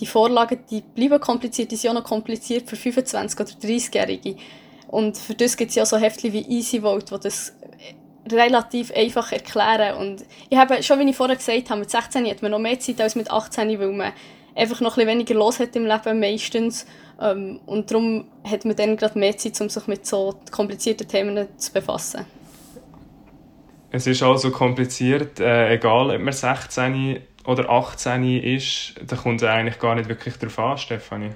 die 0.00 0.06
Vorlagen 0.06 0.60
die 0.70 0.82
bleiben 0.82 1.20
kompliziert, 1.20 1.70
die 1.70 1.76
sind 1.76 1.90
auch 1.90 1.94
noch 1.94 2.04
kompliziert 2.04 2.68
für 2.68 2.76
25- 2.76 3.34
oder 3.34 3.50
30-Jährige. 3.50 4.36
Und 4.88 5.18
für 5.18 5.34
das 5.34 5.56
gibt 5.56 5.70
es 5.70 5.76
ja 5.76 5.84
so 5.84 5.96
Heftchen 5.96 6.32
wie 6.32 6.58
EasyVote, 6.58 7.16
die 7.16 7.22
das 7.22 7.52
relativ 8.30 8.92
einfach 8.94 9.32
erklären. 9.32 9.96
Und 9.98 10.24
ich 10.48 10.58
habe, 10.58 10.82
schon 10.82 10.98
wie 10.98 11.08
ich 11.08 11.16
vorher 11.16 11.36
gesagt 11.36 11.70
habe, 11.70 11.80
mit 11.80 11.90
16 11.90 12.26
hat 12.26 12.42
man 12.42 12.50
noch 12.50 12.58
mehr 12.58 12.78
Zeit 12.78 13.00
als 13.00 13.14
mit 13.14 13.30
18, 13.30 13.78
weil 13.78 13.92
man 13.92 14.12
einfach 14.54 14.80
noch 14.80 14.92
ein 14.92 15.06
bisschen 15.06 15.08
weniger 15.08 15.34
los 15.34 15.60
hat 15.60 15.76
im 15.76 15.86
Leben 15.86 16.20
meistens. 16.20 16.86
Ähm, 17.20 17.60
und 17.66 17.90
darum 17.90 18.26
hat 18.44 18.64
man 18.64 18.76
dann 18.76 18.96
gerade 18.96 19.18
mehr 19.18 19.36
Zeit, 19.36 19.60
um 19.60 19.68
sich 19.68 19.86
mit 19.86 20.06
so 20.06 20.34
komplizierten 20.50 21.06
Themen 21.08 21.48
zu 21.56 21.72
befassen. 21.72 22.24
Es 23.90 24.06
ist 24.06 24.22
also 24.22 24.50
kompliziert, 24.50 25.40
äh, 25.40 25.74
egal 25.74 26.14
ob 26.14 26.20
man 26.20 26.32
16 26.32 27.20
oder 27.48 27.70
18 27.70 28.42
ist, 28.42 28.94
da 29.06 29.16
kommt 29.16 29.40
es 29.40 29.48
eigentlich 29.48 29.78
gar 29.78 29.94
nicht 29.94 30.08
wirklich 30.08 30.36
darauf 30.36 30.58
an, 30.58 30.76
Stefanie. 30.76 31.30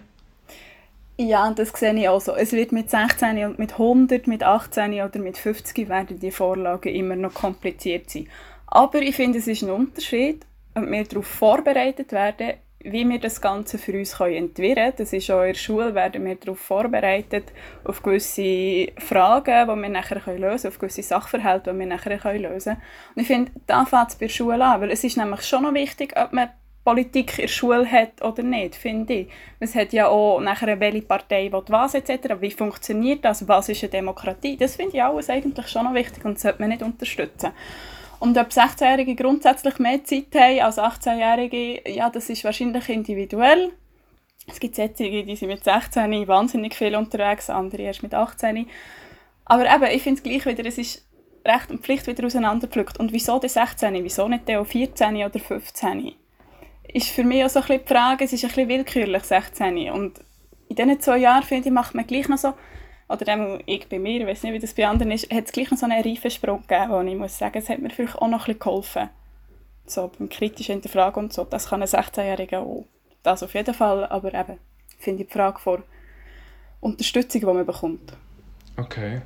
Ja, 1.17 1.51
das 1.53 1.71
sehe 1.71 1.95
ich 1.95 2.07
auch 2.07 2.21
so. 2.21 2.35
Es 2.35 2.53
wird 2.53 2.71
mit 2.71 2.91
16 2.91 3.43
und 3.47 3.59
mit 3.59 3.73
100, 3.73 4.27
mit 4.27 4.43
18 4.43 4.93
oder 4.93 5.19
mit 5.19 5.39
50 5.39 5.89
werden 5.89 6.21
die 6.21 6.31
Vorlagen 6.31 6.95
immer 6.95 7.17
noch 7.17 7.33
kompliziert 7.33 8.11
sein. 8.11 8.29
Aber 8.67 9.01
ich 9.01 9.17
finde, 9.17 9.39
es 9.39 9.47
ist 9.47 9.63
ein 9.63 9.71
Unterschied, 9.71 10.45
ob 10.75 10.87
wir 10.87 11.05
darauf 11.05 11.27
vorbereitet 11.27 12.13
werden, 12.13 12.55
wie 12.85 13.09
wir 13.09 13.19
das 13.19 13.41
Ganze 13.41 13.79
für 13.79 13.93
uns 13.93 14.19
entwirren 14.19 14.75
können. 14.75 14.95
Das 14.97 15.13
ist 15.13 15.31
auch 15.31 15.43
in 15.43 15.49
der 15.49 15.55
Schule, 15.55 15.95
werden 15.95 16.25
wir 16.25 16.37
darauf 16.37 16.59
vorbereitet, 16.59 17.53
auf 17.85 18.03
gewisse 18.03 18.89
Fragen, 18.99 19.69
die 19.69 19.83
wir 19.83 19.89
nachher 19.89 20.17
lösen 20.17 20.39
können, 20.39 20.69
auf 20.69 20.79
gewisse 20.79 21.03
Sachverhalte, 21.03 21.73
die 21.73 21.79
wir 21.79 21.87
nachher 21.87 22.19
lösen 22.39 22.75
können. 22.75 22.83
Und 23.15 23.23
ich 23.23 23.27
finde, 23.27 23.53
da 23.67 23.85
fängt 23.85 24.11
es 24.11 24.17
bei 24.17 24.27
der 24.27 24.33
Schule 24.33 24.65
an, 24.65 24.81
weil 24.81 24.91
es 24.91 25.05
ist 25.05 25.17
nämlich 25.17 25.43
schon 25.43 25.63
noch 25.63 25.75
wichtig, 25.75 26.15
ob 26.17 26.33
man 26.33 26.49
Politik 26.85 27.39
in 27.39 27.43
der 27.43 27.49
Schule 27.49 27.91
hat 27.91 28.23
oder 28.23 28.43
nicht, 28.43 28.75
finde 28.75 29.15
ich. 29.15 29.29
Es 29.61 29.75
hat 29.75 29.93
ja 29.93 30.09
auch 30.09 30.41
nachher, 30.41 30.81
welche 30.81 31.03
Partei 31.03 31.53
will 31.53 31.63
was 31.69 31.95
etc. 31.95 32.41
Wie 32.41 32.51
funktioniert 32.51 33.25
das? 33.25 33.47
Was 33.47 33.69
ist 33.69 33.85
eine 33.85 33.91
Demokratie? 33.91 34.57
Das 34.57 34.77
finde 34.77 34.97
ich 34.97 35.03
alles 35.03 35.31
eigentlich 35.31 35.69
schon 35.69 35.85
noch 35.85 35.95
wichtig 35.95 36.25
und 36.25 36.41
sollte 36.41 36.61
man 36.61 36.71
nicht 36.71 36.83
unterstützen. 36.83 37.53
Und 38.23 38.39
ob 38.39 38.51
16-Jährige 38.51 39.17
grundsätzlich 39.17 39.81
mehr 39.81 40.05
Zeit 40.05 40.33
haben 40.37 40.61
als 40.61 40.79
18-Jährige, 40.79 41.91
ja, 41.91 42.09
das 42.09 42.31
ist 42.31 42.45
wahrscheinlich 42.45 42.89
individuell. 42.89 43.73
Es 44.47 44.61
gibt 44.61 44.77
solche, 44.77 45.25
die 45.25 45.35
sind 45.35 45.49
mit 45.49 45.65
16 45.65 46.29
wahnsinnig 46.29 46.77
viel 46.77 46.95
unterwegs, 46.95 47.51
andere 47.51 47.83
erst 47.83 48.05
mit 48.05 48.15
18. 48.15 48.69
Aber 49.45 49.65
eben, 49.65 49.91
ich 49.93 50.05
finde 50.05 50.19
es 50.19 50.23
gleich 50.23 50.47
wieder, 50.47 50.65
es 50.65 50.79
ist 50.79 51.05
Recht 51.45 51.73
und 51.73 51.83
Pflicht 51.83 52.07
wieder 52.07 52.25
auseinandergepflückt. 52.25 53.01
Und 53.01 53.13
wieso 53.13 53.41
der 53.41 53.51
16? 53.51 53.93
Wieso 54.05 54.29
nicht 54.29 54.47
der 54.47 54.65
14 54.65 55.17
oder 55.17 55.41
15? 55.41 56.13
Ist 56.95 57.09
für 57.09 57.25
mich 57.25 57.45
auch 57.45 57.49
so 57.49 57.59
ein 57.59 57.67
bisschen 57.67 57.83
die 57.83 57.93
Frage, 57.93 58.25
es 58.25 58.33
ist 58.33 58.45
ein 58.45 58.51
bisschen 58.51 58.69
willkürlich, 58.69 59.25
16. 59.25 59.91
Und 59.91 60.21
in 60.69 60.77
diesen 60.77 61.01
zwei 61.01 61.19
Jahren, 61.19 61.43
finde 61.43 61.71
ich, 61.71 61.75
macht 61.75 61.97
man 61.97 62.07
gleich 62.07 62.29
noch 62.29 62.39
so, 62.39 62.55
oder 63.13 63.61
ich 63.67 63.89
bei 63.89 63.99
mir, 63.99 64.21
ich 64.21 64.27
weiß 64.27 64.43
nicht, 64.43 64.55
wie 64.55 64.59
das 64.59 64.75
bei 64.75 64.87
anderen 64.87 65.13
ist, 65.13 65.31
hat 65.33 65.45
es 65.45 65.53
gleich 65.53 65.71
noch 65.71 65.79
so 65.79 65.87
einen 65.87 66.03
Reifensprung 66.03 66.63
gegeben, 66.63 66.91
wo 66.91 67.01
ich 67.01 67.17
muss 67.17 67.39
sagen, 67.39 67.59
es 67.59 67.69
hat 67.69 67.79
mir 67.79 67.91
vielleicht 67.91 68.17
auch 68.17 68.29
noch 68.29 68.49
ein 68.49 68.55
bisschen 68.55 68.61
geholfen. 68.61 69.11
So 69.85 70.11
beim 70.19 70.29
kritischen 70.29 70.75
Hinterfragen 70.75 71.25
und 71.25 71.33
so, 71.33 71.45
das 71.45 71.69
kann 71.69 71.83
ein 71.83 71.89
16-Jähriger 71.89 72.59
auch. 72.59 72.87
Das 73.23 73.43
auf 73.43 73.55
jeden 73.55 73.75
Fall, 73.75 74.07
aber 74.07 74.33
eben, 74.33 74.59
finde 74.99 75.23
ich 75.23 75.29
die 75.29 75.33
Frage 75.33 75.59
vor 75.59 75.83
Unterstützung, 76.81 77.41
die 77.41 77.47
man 77.47 77.67
bekommt. 77.67 78.17
Okay. 78.77 79.23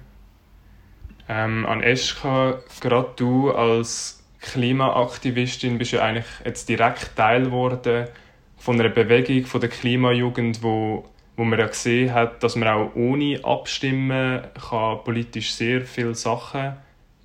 Ähm, 1.28 1.66
an 1.66 1.82
Eschka, 1.82 2.60
gerade 2.80 3.12
du 3.16 3.50
als 3.50 4.24
Klimaaktivistin 4.40 5.78
bist 5.78 5.92
ja 5.92 6.02
eigentlich 6.02 6.26
jetzt 6.44 6.68
direkt 6.68 7.16
Teil 7.16 7.44
geworden 7.44 8.08
von 8.56 8.80
einer 8.80 8.88
Bewegung 8.88 9.44
von 9.46 9.60
der 9.60 9.70
Klimajugend, 9.70 10.62
wo, 10.62 11.04
wo 11.36 11.44
man 11.44 11.58
ja 11.58 11.66
gesehen 11.66 12.12
hat, 12.14 12.42
dass 12.42 12.56
man 12.56 12.68
auch 12.68 12.94
ohne 12.94 13.40
Abstimmen 13.44 14.42
kann 14.68 15.04
politisch 15.04 15.52
sehr 15.52 15.82
viele 15.82 16.14
Sachen 16.14 16.76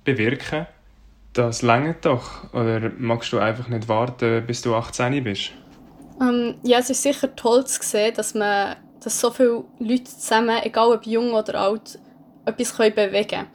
bewirken. 0.04 0.66
Das 1.32 1.62
längert 1.62 2.04
doch. 2.04 2.52
Oder 2.52 2.90
magst 2.98 3.32
du 3.32 3.38
einfach 3.38 3.68
nicht 3.68 3.88
warten, 3.88 4.44
bis 4.46 4.62
du 4.62 4.74
18 4.74 5.24
bist? 5.24 5.52
Ähm, 6.20 6.56
ja, 6.62 6.78
es 6.78 6.90
ist 6.90 7.02
sicher 7.02 7.34
toll 7.34 7.66
zu 7.66 7.82
sehen, 7.82 8.14
dass 8.14 8.34
man 8.34 8.76
dass 9.02 9.20
so 9.20 9.30
viele 9.30 9.64
Leute 9.78 10.04
zusammen, 10.04 10.60
egal 10.62 10.92
ob 10.92 11.06
jung 11.06 11.32
oder 11.32 11.60
alt, 11.60 11.98
etwas 12.44 12.76
bewegen 12.76 13.28
können. 13.28 13.46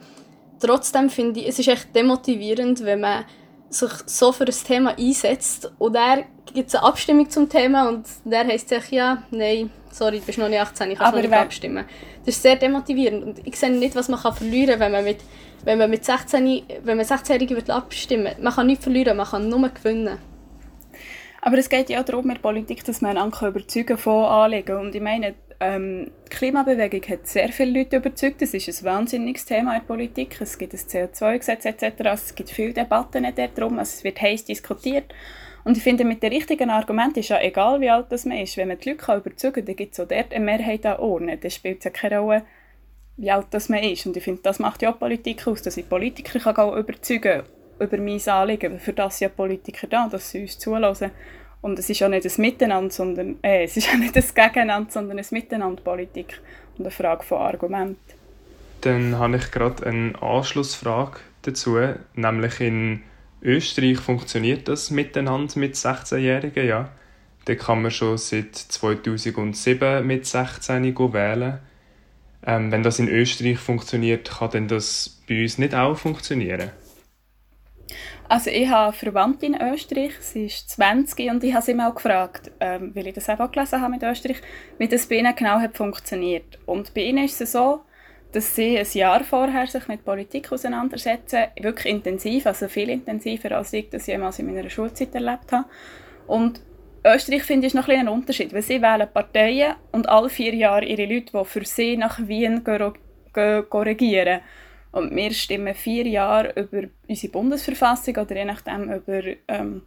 Trotzdem 0.60 1.08
finde 1.08 1.40
ich, 1.40 1.48
es 1.48 1.58
ist 1.58 1.68
echt 1.68 1.94
demotivierend, 1.94 2.84
wenn 2.84 3.00
man 3.00 3.24
sich 3.70 3.90
so 4.06 4.32
für 4.32 4.44
ein 4.44 4.54
Thema 4.66 4.96
einsetzt 4.98 5.70
und 5.78 5.94
dann 5.94 6.24
gibt 6.54 6.68
es 6.68 6.74
eine 6.74 6.84
Abstimmung 6.84 7.28
zum 7.28 7.48
Thema 7.48 7.88
und 7.88 8.06
der 8.24 8.46
heißt 8.46 8.68
sich 8.68 8.90
ja, 8.90 9.22
nein, 9.30 9.70
sorry, 9.90 10.20
du 10.20 10.26
bist 10.26 10.38
noch 10.38 10.48
nicht 10.48 10.60
18, 10.60 10.90
ich 10.90 10.98
kann 10.98 11.14
nicht 11.14 11.32
abstimmen. 11.32 11.84
Das 12.24 12.36
ist 12.36 12.42
sehr 12.42 12.56
demotivierend 12.56 13.24
und 13.24 13.46
ich 13.46 13.56
sehe 13.56 13.70
nicht, 13.70 13.94
was 13.94 14.08
man 14.08 14.20
kann 14.20 14.34
verlieren 14.34 14.78
kann, 14.78 14.80
wenn 14.80 14.92
man 14.92 15.04
mit, 15.04 15.18
wenn 15.64 15.78
man 15.78 15.90
mit 15.90 16.04
16, 16.04 16.62
wenn 16.82 16.96
man 16.96 17.06
16-Jährige 17.06 17.74
abstimmen. 17.74 18.34
Man 18.40 18.52
kann 18.52 18.66
nichts 18.66 18.84
verlieren, 18.84 19.16
man 19.16 19.26
kann 19.26 19.48
nur 19.48 19.68
gewinnen. 19.68 20.18
Aber 21.40 21.58
es 21.58 21.68
geht 21.68 21.88
ja 21.88 22.00
auch 22.00 22.04
darum, 22.04 22.24
in 22.24 22.34
der 22.34 22.40
Politik, 22.40 22.84
dass 22.84 23.00
man 23.00 23.12
einander 23.12 23.48
überzeugen 23.48 23.96
von 23.96 24.24
Anliegen. 24.24 24.76
Und 24.76 24.94
ich 24.94 25.00
meine, 25.00 25.34
ähm, 25.60 26.10
die 26.26 26.36
Klimabewegung 26.36 27.02
hat 27.08 27.26
sehr 27.26 27.48
viele 27.48 27.80
Leute 27.80 27.96
überzeugt. 27.96 28.42
Es 28.42 28.54
ist 28.54 28.68
ein 28.68 28.84
wahnsinniges 28.84 29.44
Thema 29.44 29.74
in 29.74 29.80
der 29.80 29.86
Politik. 29.86 30.40
Es 30.40 30.56
gibt 30.56 30.72
ein 30.72 30.78
CO2-Gesetz 30.78 31.64
etc. 31.64 32.00
Es 32.12 32.34
gibt 32.34 32.50
viele 32.50 32.72
Debatten 32.72 33.26
darum. 33.56 33.78
Es 33.78 34.04
wird 34.04 34.20
heiß 34.20 34.44
diskutiert. 34.44 35.12
Und 35.64 35.76
ich 35.76 35.82
finde, 35.82 36.04
mit 36.04 36.22
den 36.22 36.32
richtigen 36.32 36.70
Argumenten 36.70 37.18
ist 37.18 37.30
ja 37.30 37.40
egal, 37.40 37.80
wie 37.80 37.90
alt 37.90 38.06
das 38.10 38.24
man 38.24 38.38
ist. 38.38 38.56
Wenn 38.56 38.68
man 38.68 38.78
die 38.78 38.90
Leute 38.90 39.16
überzeugen 39.16 39.54
kann, 39.54 39.66
dann 39.66 39.76
gibt 39.76 39.92
es 39.94 40.00
auch 40.00 40.08
dort 40.08 40.32
eine 40.32 40.44
Mehrheit 40.44 40.86
an 40.86 41.00
Ohren. 41.00 41.26
Dann 41.26 41.50
spielt 41.50 41.78
es 41.78 41.84
ja 41.84 41.90
keine 41.90 42.20
Rolle, 42.20 42.42
wie 43.16 43.30
alt 43.30 43.48
das 43.50 43.68
man 43.68 43.82
ist. 43.82 44.06
Und 44.06 44.16
ich 44.16 44.22
finde, 44.22 44.42
das 44.42 44.60
macht 44.60 44.82
ja 44.82 44.92
auch 44.92 44.98
Politik 44.98 45.46
aus, 45.46 45.62
dass 45.62 45.76
ich 45.76 45.88
Politiker 45.88 46.38
kann 46.38 46.78
überzeugen 46.78 47.42
über 47.80 47.96
mein 47.98 48.28
Anliegen. 48.28 48.78
Für 48.78 48.92
das 48.92 49.18
sind 49.18 49.28
ja 49.28 49.34
Politiker 49.34 49.88
da, 49.88 50.08
dass 50.08 50.30
sie 50.30 50.42
uns 50.42 50.58
zulassen. 50.58 51.10
Und 51.60 51.78
es 51.78 51.90
ist 51.90 51.98
ja 51.98 52.08
nicht 52.08 52.24
ein 52.24 52.40
Miteinander, 52.40 52.90
sondern 52.90 53.36
äh, 53.42 53.64
es 53.64 53.76
ist 53.76 53.88
ja 53.88 53.96
nicht 53.96 54.16
ein 54.16 54.24
Gegeneinander, 54.34 54.90
sondern 54.90 55.18
ein 55.18 55.26
Miteinander 55.30 55.82
Politik 55.82 56.40
und 56.76 56.84
eine 56.84 56.90
Frage 56.90 57.24
von 57.24 57.38
Argument. 57.38 57.98
Dann 58.82 59.18
habe 59.18 59.36
ich 59.36 59.50
gerade 59.50 59.86
eine 59.86 60.20
Anschlussfrage 60.22 61.18
dazu, 61.42 61.78
nämlich 62.14 62.60
in 62.60 63.02
Österreich 63.42 63.98
funktioniert 63.98 64.68
das 64.68 64.90
Miteinander 64.90 65.58
mit 65.58 65.74
16-Jährigen, 65.74 66.66
ja. 66.66 66.90
Da 67.44 67.54
kann 67.54 67.82
man 67.82 67.90
schon 67.90 68.18
seit 68.18 68.54
2007 68.54 70.06
mit 70.06 70.26
16 70.26 70.94
wählen. 71.12 71.58
Ähm, 72.46 72.70
wenn 72.70 72.82
das 72.82 72.98
in 72.98 73.08
Österreich 73.08 73.58
funktioniert, 73.58 74.30
kann 74.30 74.50
denn 74.50 74.68
das 74.68 75.20
bei 75.28 75.42
uns 75.42 75.58
nicht 75.58 75.74
auch 75.74 75.96
funktionieren? 75.96 76.70
Also 78.30 78.50
ich 78.50 78.68
habe 78.68 78.92
Verwandte 78.92 79.46
in 79.46 79.58
Österreich, 79.60 80.12
sie 80.20 80.46
ist 80.46 80.68
20 80.70 81.30
und 81.30 81.42
ich 81.42 81.54
habe 81.54 81.64
sie 81.64 81.72
mal 81.72 81.92
gefragt, 81.94 82.50
ähm, 82.60 82.94
weil 82.94 83.06
ich 83.06 83.14
das 83.14 83.30
auch 83.30 83.50
gelesen 83.50 83.80
habe 83.80 83.92
mit 83.92 84.02
Österreich, 84.02 84.42
wie 84.76 84.86
das 84.86 85.06
bei 85.06 85.16
ihnen 85.16 85.34
genau 85.34 85.58
hat 85.58 85.76
funktioniert. 85.78 86.58
Und 86.66 86.92
bei 86.92 87.02
ihnen 87.02 87.24
ist 87.24 87.40
es 87.40 87.52
so, 87.52 87.80
dass 88.32 88.54
sie 88.54 88.78
ein 88.78 88.86
Jahr 88.92 89.24
vorher 89.24 89.66
sich 89.66 89.88
mit 89.88 90.04
Politik 90.04 90.52
auseinandersetzen, 90.52 91.44
wirklich 91.58 91.94
intensiv, 91.94 92.46
also 92.46 92.68
viel 92.68 92.90
intensiver 92.90 93.52
als 93.56 93.72
ich 93.72 93.88
das 93.88 94.06
jemals 94.06 94.38
in 94.38 94.52
meiner 94.52 94.68
Schulzeit 94.68 95.14
erlebt 95.14 95.50
habe. 95.50 95.64
Und 96.26 96.60
Österreich 97.06 97.44
finde 97.44 97.66
ich 97.66 97.72
noch 97.72 97.88
ein, 97.88 98.00
ein 98.00 98.08
Unterschied, 98.08 98.52
weil 98.52 98.60
sie 98.60 98.82
wählen 98.82 99.08
Parteien 99.10 99.76
und 99.92 100.06
alle 100.06 100.28
vier 100.28 100.54
Jahre 100.54 100.84
ihre 100.84 101.06
Leute, 101.06 101.32
die 101.32 101.44
für 101.46 101.64
sie 101.64 101.96
nach 101.96 102.18
Wien 102.28 102.62
regieren. 103.34 104.40
Und 104.90 105.14
wir 105.14 105.32
stimmen 105.32 105.74
vier 105.74 106.06
Jahre 106.06 106.52
über 106.60 106.88
unsere 107.06 107.32
Bundesverfassung 107.32 108.16
oder 108.16 108.36
je 108.36 108.44
nachdem 108.44 108.90
über 108.90 109.22
ähm, 109.48 109.82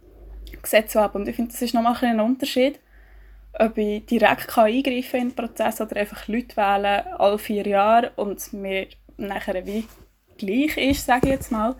Gesetze 0.62 1.00
ab. 1.00 1.14
Und 1.14 1.28
ich 1.28 1.36
finde, 1.36 1.52
das 1.52 1.62
ist 1.62 1.74
nochmal 1.74 1.96
ein, 2.02 2.20
Unterschied, 2.20 2.78
ob 3.58 3.76
ich 3.78 4.06
direkt 4.06 4.48
kann 4.48 4.66
eingreifen 4.66 5.20
in 5.20 5.28
den 5.28 5.34
Prozess 5.34 5.80
oder 5.80 5.96
einfach 5.96 6.28
Leute 6.28 6.56
wählen, 6.56 7.04
alle 7.18 7.38
vier 7.38 7.66
Jahre 7.66 8.12
und 8.16 8.52
mir 8.52 8.86
nachher 9.16 9.66
wie 9.66 9.86
gleich 10.38 10.76
ist, 10.76 11.06
sage 11.06 11.26
ich 11.26 11.32
jetzt 11.32 11.52
mal, 11.52 11.74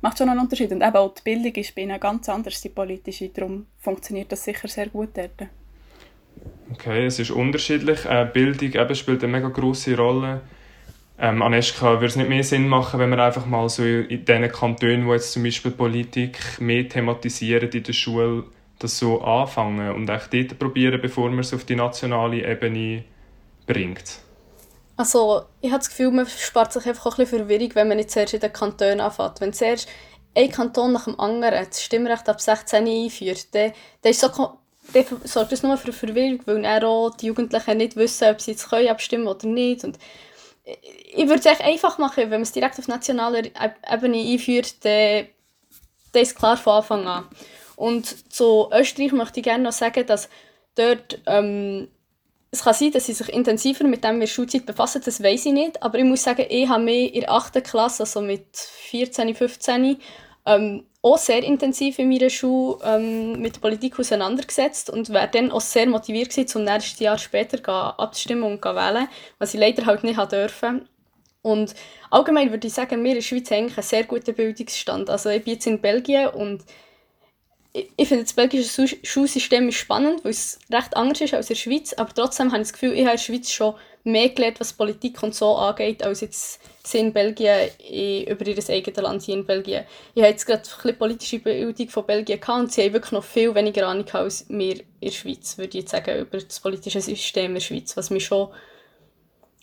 macht 0.00 0.18
schon 0.18 0.28
einen 0.28 0.40
Unterschied. 0.40 0.70
Und 0.72 0.82
eben 0.82 0.96
auch 0.96 1.14
die 1.14 1.22
Bildung 1.22 1.52
ist 1.54 1.74
bei 1.74 1.82
ihnen 1.82 1.98
ganz 2.00 2.28
anders, 2.28 2.60
die 2.60 2.68
politische, 2.68 3.28
darum 3.28 3.66
funktioniert 3.78 4.32
das 4.32 4.44
sicher 4.44 4.68
sehr 4.68 4.88
gut 4.88 5.10
dort. 5.14 5.48
Okay, 6.72 7.06
es 7.06 7.18
ist 7.18 7.30
unterschiedlich. 7.30 8.04
Äh, 8.04 8.28
Bildung 8.32 8.72
eben 8.72 8.94
spielt 8.94 9.22
eine 9.22 9.32
mega 9.32 9.48
große 9.48 9.96
Rolle. 9.96 10.40
Ähm, 11.16 11.42
Aneska, 11.42 11.92
würde 11.92 12.06
es 12.06 12.16
nicht 12.16 12.28
mehr 12.28 12.42
Sinn 12.42 12.68
machen, 12.68 12.98
wenn 12.98 13.10
wir 13.10 13.22
einfach 13.22 13.46
mal 13.46 13.68
so 13.68 13.84
in 13.84 14.24
den 14.24 14.50
Kantonen, 14.50 15.06
wo 15.06 15.12
jetzt 15.12 15.32
zum 15.32 15.44
Beispiel 15.44 15.70
Politik 15.70 16.60
mehr 16.60 16.88
thematisieren 16.88 17.70
in 17.70 17.82
der 17.84 17.92
Schule, 17.92 18.44
das 18.80 18.98
so 18.98 19.22
anfangen 19.22 19.94
und 19.94 20.08
echt 20.10 20.34
dort 20.34 20.58
probieren, 20.58 21.00
bevor 21.00 21.30
man 21.30 21.38
es 21.38 21.54
auf 21.54 21.64
die 21.64 21.76
nationale 21.76 22.44
Ebene 22.44 23.04
bringt? 23.66 24.18
Also, 24.96 25.42
ich 25.60 25.70
habe 25.70 25.78
das 25.78 25.88
Gefühl, 25.88 26.10
man 26.10 26.26
spart 26.26 26.72
sich 26.72 26.86
einfach 26.86 27.06
auch 27.06 27.18
ein 27.18 27.24
bisschen 27.24 27.46
Verwirrung, 27.46 27.70
wenn 27.74 27.88
man 27.88 27.96
nicht 27.96 28.10
zuerst 28.10 28.34
in 28.34 28.40
den 28.40 28.52
Kantonen 28.52 29.00
anfängt. 29.00 29.40
Wenn 29.40 29.52
zuerst 29.52 29.88
ein 30.36 30.50
Kanton 30.50 30.92
nach 30.92 31.04
dem 31.04 31.18
anderen 31.18 31.66
das 31.66 31.82
Stimmrecht 31.82 32.28
ab 32.28 32.40
16 32.40 32.86
einführt, 32.86 33.54
dann, 33.54 33.72
dann, 34.02 34.10
ist 34.10 34.20
so, 34.20 34.28
dann 34.92 35.04
sorgt 35.24 35.52
das 35.52 35.62
nur 35.62 35.76
für 35.76 35.92
Verwirrung, 35.92 36.40
weil 36.44 36.62
dann 36.62 36.84
auch 36.84 37.10
die 37.10 37.26
Jugendlichen 37.26 37.76
nicht 37.76 37.96
wissen, 37.96 38.28
ob 38.28 38.40
sie 38.40 38.52
jetzt 38.52 38.68
können 38.68 38.88
abstimmen 38.88 39.26
oder 39.26 39.46
nicht. 39.46 39.84
Und 39.84 39.98
ich 40.64 41.28
würde 41.28 41.48
es 41.48 41.60
einfach 41.60 41.98
machen, 41.98 42.24
wenn 42.24 42.30
man 42.30 42.42
es 42.42 42.52
direkt 42.52 42.78
auf 42.78 42.88
nationaler 42.88 43.42
Ebene 43.90 44.18
einführt, 44.18 44.84
dann, 44.84 45.26
ist 46.14 46.36
klar 46.36 46.56
von 46.56 46.74
Anfang 46.74 47.06
an. 47.06 47.28
Und 47.76 48.32
zu 48.32 48.70
Österreich 48.72 49.12
möchte 49.12 49.40
ich 49.40 49.44
gerne 49.44 49.64
noch 49.64 49.72
sagen, 49.72 50.06
dass 50.06 50.28
dort 50.76 51.20
ähm, 51.26 51.88
es 52.54 52.62
kann 52.62 52.74
sein, 52.74 52.92
dass 52.92 53.06
sie 53.06 53.12
sich 53.12 53.28
intensiver 53.30 53.84
mit 53.84 54.04
dem 54.04 54.14
in 54.14 54.20
der 54.20 54.26
Schulzeit 54.28 54.64
befassen, 54.64 55.02
das 55.04 55.22
weiß 55.22 55.46
ich 55.46 55.52
nicht. 55.52 55.82
Aber 55.82 55.98
ich 55.98 56.04
muss 56.04 56.22
sagen, 56.22 56.46
ich 56.48 56.68
habe 56.68 56.84
mich 56.84 57.12
in 57.12 57.22
der 57.22 57.32
8. 57.32 57.64
Klasse, 57.64 58.04
also 58.04 58.20
mit 58.20 58.56
14, 58.56 59.34
15, 59.34 59.98
ähm, 60.46 60.86
auch 61.04 61.18
sehr 61.18 61.42
intensiv 61.42 61.98
in 61.98 62.08
meiner 62.08 62.30
Schule 62.30 62.78
ähm, 62.82 63.38
mit 63.40 63.56
der 63.56 63.60
Politik 63.60 64.00
auseinandergesetzt 64.00 64.88
und 64.88 65.10
wäre 65.10 65.28
dann 65.30 65.52
auch 65.52 65.60
sehr 65.60 65.86
motiviert 65.86 66.30
gewesen, 66.30 66.58
um 66.58 66.64
nächstes 66.64 66.98
Jahr 66.98 67.18
später 67.18 68.00
abzustimmen 68.00 68.44
und 68.44 68.62
zu 68.62 68.74
wählen, 68.74 69.06
was 69.38 69.52
ich 69.52 69.60
leider 69.60 69.84
halt 69.84 70.02
nicht 70.02 70.18
durfte. 70.18 70.86
Und 71.42 71.74
allgemein 72.10 72.50
würde 72.50 72.66
ich 72.66 72.72
sagen, 72.72 73.04
wir 73.04 73.10
in 73.10 73.16
der 73.16 73.22
Schweiz 73.22 73.50
haben 73.50 73.66
einen 73.66 73.82
sehr 73.82 74.04
guten 74.04 74.34
Bildungsstand. 74.34 75.10
Also 75.10 75.28
ich 75.28 75.44
bin 75.44 75.54
jetzt 75.54 75.66
in 75.66 75.78
Belgien 75.78 76.28
und 76.28 76.64
ich, 77.74 77.90
ich 77.98 78.08
finde 78.08 78.24
das 78.24 78.32
belgische 78.32 78.88
Schulsystem 79.02 79.68
ist 79.68 79.74
spannend, 79.74 80.24
weil 80.24 80.30
es 80.30 80.58
recht 80.72 80.96
anders 80.96 81.20
ist 81.20 81.34
als 81.34 81.50
in 81.50 81.54
der 81.54 81.60
Schweiz, 81.60 81.92
aber 81.92 82.14
trotzdem 82.14 82.50
habe 82.50 82.62
ich 82.62 82.68
das 82.68 82.72
Gefühl, 82.72 82.94
ich 82.94 83.00
habe 83.00 83.10
in 83.10 83.16
der 83.16 83.18
Schweiz 83.18 83.50
schon 83.50 83.74
mehr 84.04 84.28
gelernt, 84.28 84.60
was 84.60 84.72
Politik 84.72 85.22
und 85.22 85.34
so 85.34 85.56
angeht, 85.56 86.02
als 86.02 86.20
jetzt 86.20 86.60
sie 86.86 86.98
in 86.98 87.12
Belgien 87.12 87.70
in, 87.78 88.26
über 88.26 88.46
ihr 88.46 88.56
eigenes 88.68 89.02
Land 89.02 89.22
hier 89.22 89.34
in 89.34 89.46
Belgien. 89.46 89.84
Ich 90.14 90.22
habe 90.22 90.30
jetzt 90.30 90.46
gerade 90.46 90.62
ein 90.62 90.82
bisschen 90.82 90.98
politische 90.98 91.38
Bildung 91.38 91.88
von 91.88 92.06
Belgien 92.06 92.38
gehabt 92.38 92.60
und 92.60 92.72
sie 92.72 92.82
haben 92.82 92.92
wirklich 92.92 93.12
noch 93.12 93.24
viel 93.24 93.54
weniger 93.54 93.88
Ahnung 93.88 94.06
als 94.12 94.46
wir 94.48 94.80
in 94.80 94.86
der 95.02 95.10
Schweiz, 95.10 95.56
würde 95.56 95.78
ich 95.78 95.84
jetzt 95.84 95.92
sagen, 95.92 96.18
über 96.18 96.38
das 96.38 96.60
politische 96.60 97.00
System 97.00 97.46
in 97.46 97.54
der 97.54 97.60
Schweiz, 97.60 97.96
was 97.96 98.10
mich 98.10 98.26
schon 98.26 98.50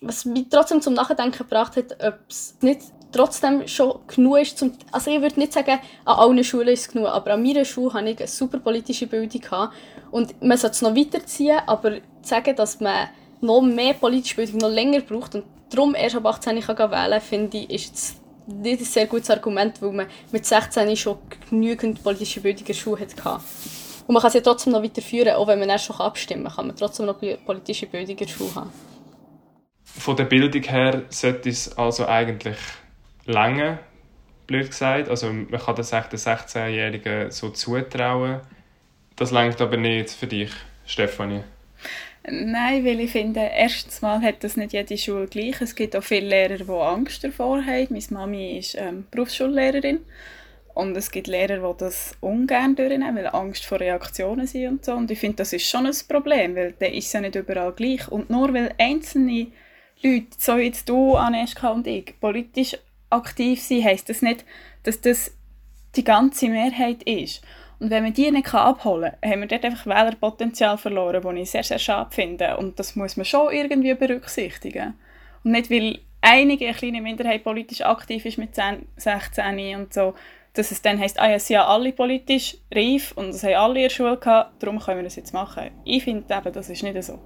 was 0.01 0.25
mich 0.25 0.47
trotzdem 0.49 0.81
zum 0.81 0.95
Nachdenken 0.95 1.37
gebracht 1.37 1.75
hat, 1.77 2.03
ob 2.03 2.15
es 2.27 2.55
nicht 2.61 2.81
trotzdem 3.11 3.67
schon 3.67 3.99
genug 4.07 4.39
ist. 4.39 4.57
Zum, 4.57 4.73
also 4.91 5.11
ich 5.11 5.21
würde 5.21 5.39
nicht 5.39 5.53
sagen, 5.53 5.79
an 6.05 6.15
allen 6.17 6.43
Schulen 6.43 6.69
ist 6.69 6.81
es 6.81 6.87
genug, 6.91 7.07
aber 7.07 7.33
an 7.33 7.43
meiner 7.43 7.65
Schule 7.65 7.93
hatte 7.93 8.09
ich 8.09 8.17
eine 8.17 8.27
super 8.27 8.57
politische 8.57 9.07
Bildung. 9.07 9.41
Gehabt. 9.41 9.75
Und 10.09 10.41
man 10.41 10.57
sollte 10.57 10.75
es 10.75 10.81
noch 10.81 10.95
weiterziehen, 10.95 11.59
aber 11.67 11.97
zu 11.97 12.01
sagen, 12.23 12.55
dass 12.55 12.79
man 12.79 13.09
noch 13.41 13.61
mehr 13.61 13.93
politische 13.93 14.35
Bildung 14.35 14.59
noch 14.59 14.69
länger 14.69 15.01
braucht 15.01 15.35
und 15.35 15.45
darum 15.69 15.95
erst 15.95 16.15
ab 16.15 16.25
18 16.25 16.61
kann 16.61 16.77
wählen 16.77 17.11
kann, 17.11 17.21
finde 17.21 17.57
ich, 17.57 17.69
ist 17.69 17.87
jetzt 17.87 18.21
nicht 18.47 18.81
ein 18.81 18.85
sehr 18.85 19.07
gutes 19.07 19.29
Argument, 19.29 19.81
weil 19.81 19.91
man 19.91 20.07
mit 20.31 20.45
16 20.45 20.95
schon 20.95 21.17
genügend 21.49 22.03
politische 22.03 22.41
Bildung 22.41 22.65
in 22.65 22.75
der 22.75 22.99
hatte. 22.99 23.43
Und 24.07 24.13
man 24.13 24.21
kann 24.21 24.31
sie 24.31 24.41
trotzdem 24.41 24.73
noch 24.73 24.83
weiterführen, 24.83 25.35
auch 25.35 25.47
wenn 25.47 25.59
man 25.59 25.69
erst 25.69 25.85
schon 25.85 25.95
abstimmen 25.97 26.45
kann, 26.45 26.55
kann 26.55 26.67
man 26.67 26.75
trotzdem 26.75 27.05
noch 27.05 27.19
politische 27.45 27.87
Bildung 27.87 28.17
in 28.17 28.27
der 28.27 28.55
haben. 28.55 28.71
Von 29.83 30.15
der 30.15 30.25
Bildung 30.25 30.63
her 30.63 31.03
sollte 31.09 31.49
es 31.49 31.77
also 31.77 32.07
eigentlich 32.07 32.57
lange, 33.25 33.79
blöd 34.47 34.69
gesagt. 34.69 35.09
Also 35.09 35.31
man 35.31 35.59
kann 35.59 35.75
das 35.75 35.93
echt 35.93 36.11
den 36.11 36.19
16-Jährigen 36.19 37.31
so 37.31 37.49
zutrauen. 37.49 38.41
Das 39.15 39.31
langt 39.31 39.61
aber 39.61 39.77
nicht 39.77 40.09
für 40.09 40.27
dich, 40.27 40.51
Stefanie. 40.85 41.43
Nein, 42.29 42.85
weil 42.85 42.99
ich 42.99 43.11
finde, 43.11 43.39
erstens 43.39 44.01
mal 44.01 44.21
hat 44.21 44.43
das 44.43 44.55
nicht 44.55 44.73
jede 44.73 44.97
Schule 44.97 45.27
gleich. 45.27 45.59
Es 45.59 45.73
gibt 45.73 45.95
auch 45.95 46.03
viele 46.03 46.27
Lehrer, 46.27 46.57
die 46.57 46.71
Angst 46.71 47.23
davor 47.23 47.65
haben. 47.65 47.87
Meine 47.89 48.05
Mami 48.11 48.59
ist 48.59 48.75
ähm, 48.75 49.07
Berufsschullehrerin. 49.09 50.01
Und 50.73 50.95
es 50.95 51.11
gibt 51.11 51.27
Lehrer, 51.27 51.73
die 51.73 51.77
das 51.79 52.15
ungern 52.21 52.75
durchnehmen, 52.75 53.15
weil 53.15 53.27
Angst 53.27 53.65
vor 53.65 53.79
Reaktionen 53.79 54.47
sind 54.47 54.67
und 54.67 54.85
so. 54.85 54.93
Und 54.93 55.09
ich 55.09 55.19
finde, 55.19 55.37
das 55.37 55.51
ist 55.51 55.67
schon 55.67 55.85
ein 55.85 55.95
Problem, 56.07 56.55
weil 56.55 56.73
der 56.73 56.93
ist 56.93 57.11
ja 57.11 57.21
nicht 57.21 57.35
überall 57.35 57.73
gleich. 57.73 58.07
Und 58.07 58.29
nur 58.29 58.53
weil 58.53 58.73
einzelne 58.77 59.47
Leute, 60.01 60.27
so 60.37 60.57
jetzt 60.57 60.87
du, 60.89 61.15
Aneska 61.15 61.69
und 61.69 61.87
ich, 61.87 62.19
politisch 62.19 62.77
aktiv 63.09 63.61
sind, 63.61 63.83
heisst 63.83 64.09
das 64.09 64.21
nicht, 64.21 64.45
dass 64.83 65.01
das 65.01 65.31
die 65.95 66.03
ganze 66.03 66.49
Mehrheit 66.49 67.03
ist. 67.03 67.41
Und 67.81 67.89
wenn 67.89 68.03
man 68.03 68.13
die 68.13 68.29
nicht 68.29 68.53
abholen 68.53 69.11
kann, 69.21 69.31
haben 69.31 69.41
wir 69.41 69.47
dort 69.47 69.65
einfach 69.65 69.87
Wählerpotenzial 69.87 70.77
verloren, 70.77 71.23
das 71.23 71.33
ich 71.33 71.49
sehr, 71.49 71.63
sehr 71.63 71.79
schade 71.79 72.11
finde. 72.11 72.57
Und 72.57 72.77
das 72.77 72.95
muss 72.95 73.17
man 73.17 73.25
schon 73.25 73.51
irgendwie 73.51 73.95
berücksichtigen. 73.95 74.93
Und 75.43 75.53
nicht, 75.53 75.71
weil 75.71 75.97
einige, 76.21 76.67
eine 76.67 76.75
kleine 76.75 77.01
Minderheit 77.01 77.43
politisch 77.43 77.81
aktiv 77.81 78.23
ist 78.25 78.37
mit 78.37 78.53
10, 78.53 78.85
16 78.97 79.75
und 79.77 79.91
so, 79.91 80.13
dass 80.53 80.69
es 80.69 80.83
dann 80.83 80.99
heisst, 80.99 81.19
ah 81.19 81.27
ja, 81.27 81.39
sie 81.39 81.53
sind 81.53 81.57
alle 81.57 81.91
politisch 81.91 82.55
reif 82.71 83.13
und 83.15 83.29
das 83.29 83.43
haben 83.43 83.55
alle 83.55 83.75
in 83.77 83.83
der 83.83 83.89
Schule 83.89 84.17
gehabt, 84.17 84.61
darum 84.61 84.77
können 84.77 84.99
wir 84.99 85.05
das 85.05 85.15
jetzt 85.15 85.33
machen. 85.33 85.71
Ich 85.83 86.03
finde 86.03 86.31
eben, 86.31 86.53
das 86.53 86.69
ist 86.69 86.83
nicht 86.83 87.03
so. 87.03 87.17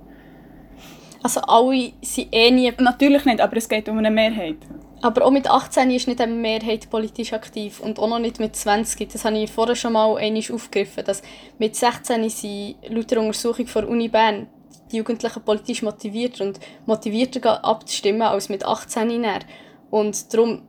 Also 1.21 1.41
alle 1.41 1.91
sind 2.01 2.33
eh 2.33 2.51
nie... 2.51 2.71
Natürlich 2.77 3.25
nicht, 3.25 3.41
aber 3.41 3.57
es 3.57 3.67
geht 3.67 3.89
um 3.89 3.97
eine 3.97 4.12
Mehrheit. 4.12 4.59
Aber 5.05 5.24
auch 5.24 5.29
mit 5.29 5.47
18 5.47 5.91
ist 5.91 6.07
nicht 6.07 6.19
eine 6.19 6.33
Mehrheit 6.33 6.89
politisch 6.89 7.31
aktiv 7.31 7.79
und 7.79 8.00
auch 8.00 8.07
noch 8.07 8.17
nicht 8.17 8.39
mit 8.39 8.55
20. 8.55 9.07
Das 9.07 9.24
habe 9.24 9.38
ich 9.38 9.51
vorher 9.51 9.75
schon 9.75 9.93
mal 9.93 10.17
einmal 10.17 10.41
aufgegriffen, 10.51 11.05
dass 11.05 11.21
mit 11.59 11.75
16 11.75 12.27
sind 12.27 12.77
laut 12.89 13.12
der 13.12 13.19
Untersuchung 13.19 13.67
von 13.67 13.85
Uni 13.85 14.07
Bern 14.07 14.47
die 14.91 14.97
Jugendlichen 14.97 15.43
politisch 15.43 15.83
motiviert 15.83 16.41
und 16.41 16.59
motivierter 16.88 17.63
abzustimmen 17.63 18.24
als 18.24 18.50
mit 18.50 18.65
18 18.65 19.21
näher. 19.21 19.41
Und 19.91 20.33
darum, 20.33 20.63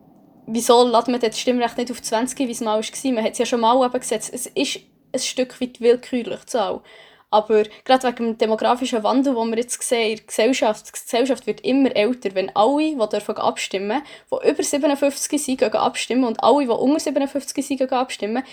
wieso 0.46 0.86
lädt 0.86 1.08
man 1.08 1.18
das 1.18 1.40
Stimmrecht 1.40 1.78
nicht 1.78 1.90
auf 1.90 2.02
20, 2.02 2.38
wie 2.40 2.50
es 2.50 2.60
mal 2.60 2.78
war? 2.78 3.12
Man 3.12 3.24
hat 3.24 3.32
es 3.32 3.38
ja 3.38 3.46
schon 3.46 3.60
mal 3.60 3.88
gesetzt. 3.88 4.32
Es 4.34 4.48
ist 4.48 4.80
ein 5.14 5.18
Stück 5.18 5.58
weit 5.62 5.80
willkürlich, 5.80 6.44
Zahl. 6.44 6.82
Aber 7.30 7.64
gerade 7.84 8.06
wegen 8.06 8.16
dem 8.16 8.38
demografischen 8.38 9.02
Wandel, 9.02 9.34
den 9.34 9.50
wir 9.50 9.58
jetzt 9.58 9.82
sehen 9.82 10.10
in 10.10 10.16
der 10.16 10.26
Gesellschaft, 10.26 10.86
die 10.88 10.92
Gesellschaft 10.92 11.46
wird 11.46 11.60
immer 11.62 11.94
älter. 11.94 12.34
Wenn 12.34 12.54
alle, 12.54 12.94
die 12.94 13.08
dürfen 13.10 13.36
abstimmen 13.36 14.02
die 14.30 14.48
über 14.48 14.62
57 14.62 15.42
sind, 15.42 15.58
gehen 15.58 15.72
abstimmen 15.72 16.24
und 16.24 16.42
alle, 16.42 16.64
die 16.64 16.70
unter 16.70 17.00
57 17.00 17.66
sind, 17.66 17.78
gehen 17.78 17.90
abstimmen, 17.90 18.44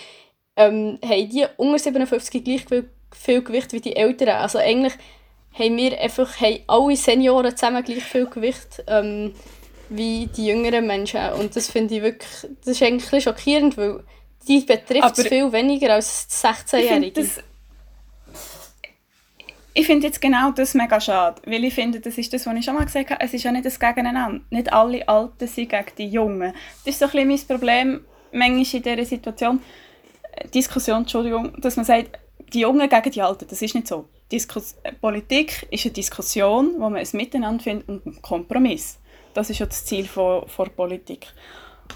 ähm, 0.56 0.98
haben 1.04 1.28
die 1.28 1.46
unter 1.56 1.78
57 1.78 2.44
gleich 2.44 2.64
viel 3.12 3.42
Gewicht 3.42 3.72
wie 3.72 3.80
die 3.80 3.96
Älteren. 3.96 4.34
Also 4.34 4.58
eigentlich 4.58 4.94
haben 5.52 5.76
wir 5.76 6.00
einfach 6.00 6.40
haben 6.40 6.58
alle 6.66 6.96
Senioren 6.96 7.56
zusammen 7.56 7.84
gleich 7.84 8.02
viel 8.02 8.26
Gewicht 8.26 8.82
ähm, 8.88 9.34
wie 9.88 10.26
die 10.26 10.46
jüngeren 10.46 10.86
Menschen. 10.86 11.20
Und 11.34 11.54
das 11.54 11.70
finde 11.70 11.94
ich 11.94 12.02
wirklich, 12.02 12.50
das 12.64 12.74
ist 12.74 12.82
eigentlich 12.82 13.22
schockierend, 13.22 13.76
weil 13.76 14.02
die 14.48 14.60
betrifft 14.60 15.18
es 15.18 15.28
viel 15.28 15.52
weniger 15.52 15.94
als 15.94 16.28
16-Jährige 16.28 17.24
ich 19.74 19.86
finde 19.86 20.06
jetzt 20.06 20.20
genau 20.20 20.52
das 20.52 20.74
mega 20.74 21.00
schade, 21.00 21.42
weil 21.46 21.64
ich 21.64 21.74
finde, 21.74 21.98
das 21.98 22.16
ist 22.16 22.32
das, 22.32 22.46
was 22.46 22.54
ich 22.54 22.64
schon 22.64 22.76
mal 22.76 22.84
gesagt 22.84 23.10
habe, 23.10 23.20
es 23.20 23.34
ist 23.34 23.42
ja 23.42 23.50
nicht 23.50 23.66
das 23.66 23.80
Gegeneinander. 23.80 24.40
Nicht 24.50 24.72
alle 24.72 25.06
Alten 25.08 25.48
sind 25.48 25.68
gegen 25.68 25.86
die 25.98 26.08
Jungen. 26.08 26.54
Das 26.84 26.94
ist 26.94 27.00
so 27.00 27.06
ein 27.06 27.10
bisschen 27.10 27.28
mein 27.28 27.58
Problem 27.58 28.00
manchmal 28.32 28.58
in 28.58 28.82
dieser 28.82 29.04
Situation, 29.04 29.60
äh, 30.32 30.48
Diskussion, 30.48 30.98
Entschuldigung, 30.98 31.52
dass 31.60 31.76
man 31.76 31.84
sagt, 31.84 32.18
die 32.52 32.60
Jungen 32.60 32.88
gegen 32.88 33.10
die 33.10 33.22
Alten, 33.22 33.46
das 33.48 33.62
ist 33.62 33.74
nicht 33.74 33.88
so. 33.88 34.08
Diskus 34.30 34.76
Politik 35.00 35.66
ist 35.70 35.84
eine 35.84 35.92
Diskussion, 35.92 36.74
wo 36.74 36.88
man 36.88 36.96
ein 36.96 37.08
Miteinander 37.12 37.62
findet 37.62 37.88
und 37.88 38.06
einen 38.06 38.22
Kompromiss. 38.22 38.98
Das 39.34 39.50
ist 39.50 39.58
ja 39.58 39.66
das 39.66 39.84
Ziel 39.84 40.06
von, 40.06 40.48
von 40.48 40.70
Politik. 40.70 41.26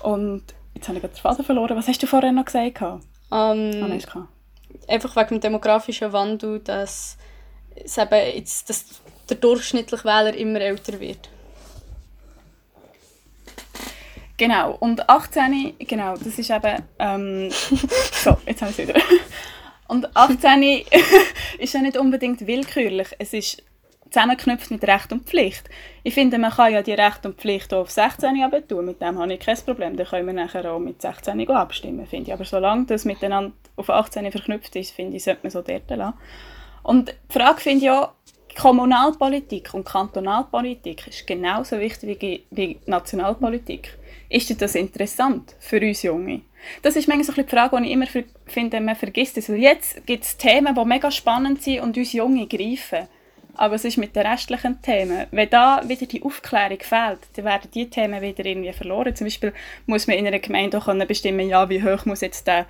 Und 0.03 0.43
jetzt 0.75 0.89
habe 0.89 0.99
ich 0.99 1.03
gerade 1.03 1.15
den 1.15 1.21
Faden 1.21 1.45
verloren. 1.45 1.77
Was 1.77 1.87
hast 1.87 2.03
du 2.03 2.07
vorher 2.09 2.33
noch 2.33 2.45
gesagt? 2.45 2.83
Um, 2.83 2.99
ähm, 3.31 4.01
einfach 4.89 5.15
wegen 5.17 5.29
dem 5.29 5.41
demografischen 5.41 6.13
Wandel, 6.13 6.61
dass 6.61 7.19
es 7.85 7.99
eben 7.99 8.37
jetzt, 8.37 8.69
dass 8.71 8.85
der 9.29 9.37
durchschnittliche 9.37 10.05
Wähler 10.05 10.35
immer 10.35 10.61
älter 10.61 10.99
wird. 11.01 11.29
Genau, 14.37 14.77
und 14.79 15.09
18, 15.09 15.75
genau, 15.81 16.15
das 16.17 16.39
ist 16.39 16.51
eben, 16.51 16.83
ähm, 17.01 17.51
so, 18.13 18.37
jetzt 18.47 18.63
habe 18.63 18.71
ich 18.71 18.79
es 18.79 18.89
wieder. 18.89 19.01
Und 19.89 20.17
18 20.17 20.63
ist 21.59 21.75
ja 21.75 21.81
nicht 21.81 21.97
unbedingt 21.97 22.47
willkürlich, 22.47 23.09
es 23.19 23.33
ist 23.33 23.65
zusammengeknüpft 24.11 24.71
mit 24.71 24.85
Recht 24.85 25.13
und 25.13 25.27
Pflicht. 25.29 25.69
Ich 26.03 26.15
finde, 26.15 26.39
man 26.39 26.53
kann 26.53 26.73
ja 26.73 26.83
die 26.83 26.93
Recht 26.93 27.27
und 27.27 27.39
Pflicht 27.39 27.75
auch 27.75 27.81
auf 27.81 27.91
16 27.91 28.35
tun, 28.69 28.85
mit 28.85 29.01
dem 29.01 29.19
habe 29.19 29.35
ich 29.35 29.41
kein 29.41 29.57
Problem, 29.59 29.97
dann 29.97 30.07
können 30.07 30.27
wir 30.27 30.33
nachher 30.33 30.73
auch 30.73 30.79
mit 30.79 31.03
16 31.03 31.49
abstimmen, 31.51 32.07
finde 32.07 32.29
ich. 32.29 32.33
Aber 32.33 32.45
solange 32.45 32.87
das 32.87 33.05
miteinander 33.05 33.53
auf 33.77 33.91
18 33.91 34.31
verknüpft 34.31 34.77
ist, 34.77 34.95
finde 34.95 35.17
ich, 35.17 35.25
sollte 35.25 35.41
man 35.43 35.51
so 35.51 35.63
dort 35.63 35.91
lassen. 35.91 36.15
Und 36.83 37.09
die 37.09 37.33
Frage 37.33 37.61
finde 37.61 37.85
ich 37.85 37.91
auch, 37.91 38.11
Kommunalpolitik 38.59 39.73
und 39.73 39.85
Kantonalpolitik 39.85 41.07
ist 41.07 41.27
genauso 41.29 41.79
wichtig 41.79 42.45
wie, 42.51 42.79
Nationalpolitik. 42.87 43.97
Ist 44.29 44.61
das 44.61 44.75
interessant 44.75 45.55
für 45.61 45.81
uns 45.81 46.03
Junge? 46.03 46.43
Das 46.83 46.97
ist 46.97 47.07
manchmal 47.07 47.25
so 47.25 47.41
die 47.41 47.49
Frage, 47.49 47.81
die 47.81 47.87
ich 47.87 47.93
immer 47.93 48.07
finde, 48.47 48.81
man 48.81 48.97
vergisst 48.97 49.39
es. 49.39 49.49
Weil 49.49 49.59
jetzt 49.59 50.05
gibt 50.07 50.25
es 50.25 50.37
Themen, 50.37 50.75
die 50.75 50.85
mega 50.85 51.09
spannend 51.11 51.63
sind 51.63 51.81
und 51.81 51.97
uns 51.97 52.13
Junge 52.13 52.49
greifen. 52.49 53.07
Aber 53.55 53.77
es 53.77 53.85
ist 53.85 53.97
mit 53.97 54.15
den 54.15 54.27
restlichen 54.27 54.83
Themen. 54.83 55.27
Wenn 55.31 55.51
da 55.51 55.83
wieder 55.87 56.07
die 56.07 56.23
Aufklärung 56.23 56.81
fehlt, 56.81 57.19
dann 57.35 57.45
werden 57.45 57.71
diese 57.73 57.91
Themen 57.91 58.21
wieder 58.21 58.45
irgendwie 58.45 58.73
verloren. 58.73 59.15
Zum 59.15 59.27
Beispiel 59.27 59.53
muss 59.87 60.07
man 60.09 60.17
in 60.17 60.27
einer 60.27 60.39
Gemeinde 60.41 60.79
auch 60.79 61.07
bestimmen, 61.07 61.49
ja, 61.49 61.69
wie 61.69 61.83
hoch 61.83 62.07
muss 62.07 62.21
jetzt 62.21 62.47
der 62.47 62.67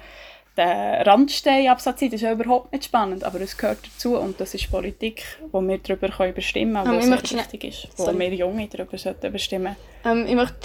der 0.59 1.07
Randsteinabsatz 1.07 2.01
sein, 2.01 2.11
das 2.11 2.17
ist 2.17 2.23
ja 2.23 2.33
überhaupt 2.33 2.73
nicht 2.73 2.85
spannend, 2.85 3.25
aber 3.25 3.41
es 3.41 3.57
gehört 3.57 3.79
dazu 3.83 4.19
und 4.19 4.41
das 4.41 4.53
ist 4.55 4.71
Politik, 4.71 5.25
wo 5.53 5.63
wir 5.63 5.79
darüber 5.79 6.09
können 6.09 6.35
bestimmen 6.35 6.85
können, 6.85 7.01
ähm, 7.01 7.11
was 7.13 7.33
wichtig 7.33 7.65
ist, 7.65 7.89
wo 7.97 8.05
Sorry. 8.05 8.19
wir 8.19 8.35
Junge 8.35 8.67
darüber 8.67 8.99
sollten 8.99 9.33
bestimmen 9.33 9.77
ähm, 10.05 10.27
Ich 10.27 10.35
möchte, 10.35 10.57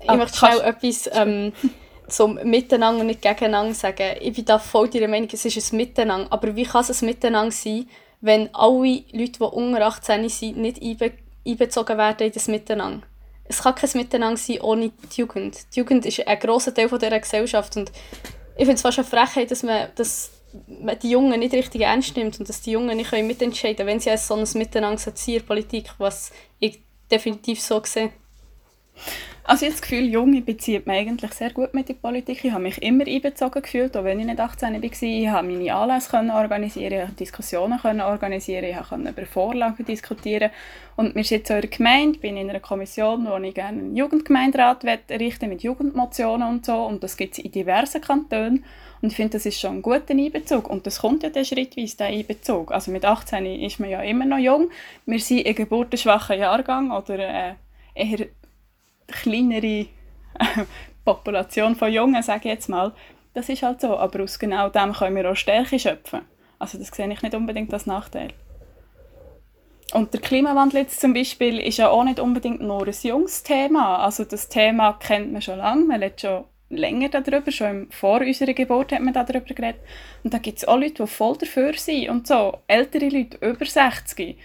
ich 0.00 0.08
ah, 0.08 0.16
möchte 0.16 0.38
schnell 0.38 0.60
etwas 0.60 1.10
ähm, 1.12 1.52
zum 2.08 2.38
Miteinander 2.44 3.00
und 3.00 3.08
nicht 3.08 3.22
gegeneinander 3.22 3.74
sagen. 3.74 4.16
Ich 4.20 4.32
bin 4.34 4.44
da 4.44 4.58
voll 4.58 4.88
deiner 4.88 5.08
Meinung, 5.08 5.28
es 5.32 5.44
ist 5.44 5.72
ein 5.72 5.76
Miteinander, 5.76 6.28
aber 6.30 6.54
wie 6.54 6.64
kann 6.64 6.82
es 6.82 7.02
ein 7.02 7.06
Miteinander 7.06 7.52
sein, 7.52 7.88
wenn 8.20 8.54
alle 8.54 9.02
Leute, 9.12 9.32
die 9.32 9.42
unter 9.42 9.84
18 9.84 10.28
sind, 10.28 10.58
nicht 10.58 10.80
einbe 10.80 11.12
einbezogen 11.44 11.98
werden 11.98 12.26
in 12.26 12.32
das 12.32 12.46
Miteinander? 12.46 13.04
Es 13.48 13.64
kann 13.64 13.74
kein 13.74 13.90
Miteinander 13.94 14.36
sein 14.36 14.60
ohne 14.60 14.90
die 14.90 15.20
Jugend. 15.20 15.58
Die 15.74 15.80
Jugend 15.80 16.06
ist 16.06 16.24
ein 16.24 16.38
grosser 16.38 16.72
Teil 16.72 16.88
dieser 16.88 17.18
Gesellschaft 17.18 17.76
und 17.76 17.90
ich 18.60 18.66
finde 18.66 18.74
es 18.74 18.82
fast 18.82 18.98
eine 18.98 19.08
Frechheit, 19.08 19.50
dass 19.50 19.62
man, 19.62 19.88
dass 19.94 20.32
man 20.66 20.98
die 20.98 21.08
Jungen 21.08 21.40
nicht 21.40 21.54
richtig 21.54 21.80
ernst 21.80 22.14
nimmt 22.14 22.38
und 22.38 22.46
dass 22.46 22.60
die 22.60 22.72
Jungen 22.72 22.94
nicht 22.94 23.10
mitentscheiden 23.10 23.76
können, 23.78 23.88
wenn 23.88 24.00
sie 24.00 24.10
als 24.10 24.28
so 24.28 24.34
ein 24.34 24.46
Miteinander 24.52 25.14
ziehen, 25.14 25.42
Politik, 25.46 25.94
was 25.96 26.30
ich 26.58 26.82
definitiv 27.10 27.58
so 27.62 27.82
sehe. 27.82 28.12
Also 29.50 29.66
ich 29.66 29.72
habe 29.72 29.80
das 29.80 29.82
Gefühl, 29.82 30.08
Junge 30.08 30.42
bezieht 30.42 30.86
man 30.86 30.94
eigentlich 30.94 31.32
sehr 31.32 31.50
gut 31.50 31.74
mit 31.74 31.88
der 31.88 31.94
Politik. 31.94 32.44
Ich 32.44 32.52
habe 32.52 32.62
mich 32.62 32.80
immer 32.80 33.04
einbezogen 33.04 33.60
gefühlt, 33.60 33.96
auch 33.96 34.04
wenn 34.04 34.20
ich 34.20 34.26
nicht 34.26 34.38
18 34.38 34.74
war. 34.74 34.80
Ich 34.84 35.28
habe 35.28 35.48
meine 35.48 35.74
Anlässe 35.74 36.16
organisieren, 36.16 37.08
ich 37.08 37.16
Diskussionen 37.16 38.00
organisieren, 38.00 38.66
ich 38.66 38.76
konnte 38.88 39.10
über 39.10 39.26
Vorlagen 39.26 39.84
diskutieren. 39.84 40.50
Und 40.94 41.16
wir 41.16 41.24
sind 41.24 41.38
jetzt 41.38 41.50
in 41.50 41.56
einer 41.56 41.66
Gemeinde, 41.66 42.20
bin 42.20 42.36
in 42.36 42.48
einer 42.48 42.60
Kommission, 42.60 43.26
wo 43.26 43.36
ich 43.38 43.52
gerne 43.52 43.80
einen 43.80 43.96
Jugendgemeinderat 43.96 44.84
errichten 45.08 45.48
mit 45.48 45.64
Jugendmotionen 45.64 46.46
und 46.46 46.64
so. 46.64 46.84
Und 46.84 47.02
das 47.02 47.16
gibt 47.16 47.36
es 47.36 47.44
in 47.44 47.50
diversen 47.50 48.00
Kantonen. 48.00 48.64
Und 49.02 49.08
ich 49.10 49.16
finde, 49.16 49.32
das 49.32 49.46
ist 49.46 49.58
schon 49.58 49.78
ein 49.78 49.82
guter 49.82 50.12
Einbezug. 50.14 50.70
Und 50.70 50.86
das 50.86 51.00
kommt 51.00 51.24
ja 51.24 51.28
dann 51.30 51.44
schrittweise, 51.44 51.96
der 51.96 52.06
Einbezug. 52.06 52.70
Also 52.70 52.92
mit 52.92 53.04
18 53.04 53.46
ist 53.46 53.80
man 53.80 53.90
ja 53.90 54.00
immer 54.02 54.26
noch 54.26 54.38
jung. 54.38 54.70
Wir 55.06 55.18
sind 55.18 55.44
ein 55.44 55.56
geburtenschwacher 55.56 56.36
Jahrgang 56.36 56.92
oder 56.92 57.18
äh, 57.18 57.54
eher 57.96 58.28
kleinere 59.12 59.86
Population 61.04 61.76
von 61.76 61.92
Jungen, 61.92 62.22
sage 62.22 62.40
ich 62.44 62.54
jetzt 62.54 62.68
mal. 62.68 62.92
Das 63.34 63.48
ist 63.48 63.62
halt 63.62 63.80
so, 63.80 63.96
aber 63.96 64.24
aus 64.24 64.38
genau 64.38 64.68
dem 64.68 64.92
können 64.92 65.16
wir 65.16 65.30
auch 65.30 65.36
Stärke 65.36 65.78
schöpfen. 65.78 66.22
Also 66.58 66.78
das 66.78 66.88
sehe 66.88 67.10
ich 67.10 67.22
nicht 67.22 67.34
unbedingt 67.34 67.72
als 67.72 67.86
Nachteil. 67.86 68.32
Und 69.92 70.12
der 70.12 70.20
Klimawandel 70.20 70.82
jetzt 70.82 71.00
zum 71.00 71.14
Beispiel 71.14 71.58
ist 71.58 71.78
ja 71.78 71.88
auch 71.88 72.04
nicht 72.04 72.20
unbedingt 72.20 72.60
nur 72.60 72.86
ein 72.86 72.94
junges 73.02 73.42
Thema. 73.42 73.98
Also 73.98 74.24
das 74.24 74.48
Thema 74.48 74.92
kennt 74.94 75.32
man 75.32 75.42
schon 75.42 75.58
lange, 75.58 75.84
man 75.84 76.02
hat 76.02 76.20
schon 76.20 76.44
länger 76.68 77.08
darüber, 77.08 77.50
schon 77.50 77.88
vor 77.90 78.20
unserer 78.20 78.52
Geburt 78.52 78.92
hat 78.92 79.00
man 79.00 79.12
darüber 79.12 79.40
geredet. 79.54 79.80
Und 80.22 80.32
da 80.32 80.38
gibt 80.38 80.58
es 80.58 80.68
auch 80.68 80.76
Leute, 80.76 81.02
die 81.02 81.06
voll 81.08 81.36
dafür 81.36 81.72
sind 81.74 82.08
und 82.08 82.26
so, 82.26 82.58
ältere 82.68 83.08
Leute, 83.08 83.38
über 83.40 83.64
60 83.64 84.38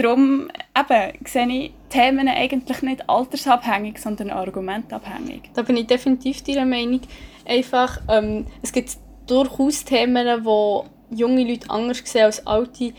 Darum 0.00 0.48
eben, 0.78 1.26
sehe 1.26 1.48
ich 1.48 1.72
Themen 1.90 2.26
eigentlich 2.26 2.82
nicht 2.82 3.08
altersabhängig, 3.08 3.98
sondern 3.98 4.30
argumentabhängig. 4.30 5.50
Da 5.54 5.62
bin 5.62 5.76
ich 5.76 5.88
definitiv 5.88 6.42
deiner 6.42 6.64
Meinung. 6.64 7.02
Einfach, 7.44 8.00
ähm, 8.08 8.46
es 8.62 8.72
gibt 8.72 8.96
durchaus 9.26 9.84
Themen, 9.84 10.44
wo 10.44 10.86
junge 11.10 11.44
Leute 11.44 11.68
anders 11.68 12.00
sehen 12.04 12.24
als 12.24 12.46
alte. 12.46 12.92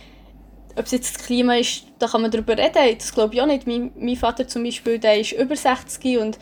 Ob 0.75 0.85
es 0.85 0.91
jetzt 0.91 1.15
das 1.15 1.25
Klima 1.25 1.55
ist, 1.55 1.85
da 1.97 2.07
kann 2.07 2.21
man 2.21 2.29
darüber 2.29 2.55
reden. 2.55 2.97
Das 2.97 3.13
glaube 3.13 3.33
ich 3.33 3.41
auch 3.41 3.47
nicht. 3.47 3.65
Mein, 3.65 3.91
mein 3.97 4.15
Vater 4.15 4.47
zum 4.47 4.63
Beispiel, 4.63 4.99
der 4.99 5.19
ist 5.19 5.31
über 5.31 5.55
60 5.55 6.19
und 6.19 6.37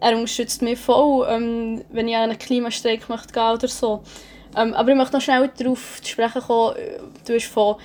er 0.00 0.12
unterstützt 0.12 0.62
mich 0.62 0.78
voll, 0.78 1.26
ähm, 1.28 1.82
wenn 1.90 2.06
ich 2.06 2.14
an 2.14 2.30
einen 2.30 2.38
Klimastreik 2.38 3.08
möchte 3.08 3.32
gehen 3.32 3.52
oder 3.52 3.68
so. 3.68 4.04
Ähm, 4.56 4.74
aber 4.74 4.90
ich 4.90 4.96
möchte 4.96 5.14
noch 5.14 5.22
schnell 5.22 5.50
darauf 5.58 6.00
zu 6.00 6.08
sprechen 6.08 6.42
kommen. 6.42 6.76
Du 7.26 7.34
hast 7.34 7.46
von 7.46 7.76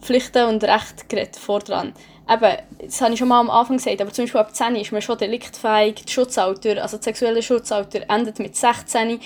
Pflichten 0.00 0.46
und 0.46 0.64
Rechten 0.64 1.08
geredet, 1.08 1.36
vordran. 1.36 1.94
Eben, 2.30 2.56
das 2.78 3.00
habe 3.00 3.12
ich 3.12 3.18
schon 3.18 3.28
mal 3.28 3.40
am 3.40 3.50
Anfang 3.50 3.76
gesagt, 3.76 4.00
aber 4.00 4.12
zum 4.12 4.24
Beispiel 4.24 4.40
ab 4.40 4.54
10 4.54 4.76
ist 4.76 4.92
man 4.92 5.02
schon 5.02 5.18
deliktfähig. 5.18 6.02
Das 6.02 6.12
Schutzalter, 6.12 6.82
also 6.82 6.96
das 6.96 7.04
sexuelle 7.04 7.42
Schutzalter 7.42 8.00
endet 8.08 8.38
mit 8.38 8.56
16. 8.56 9.20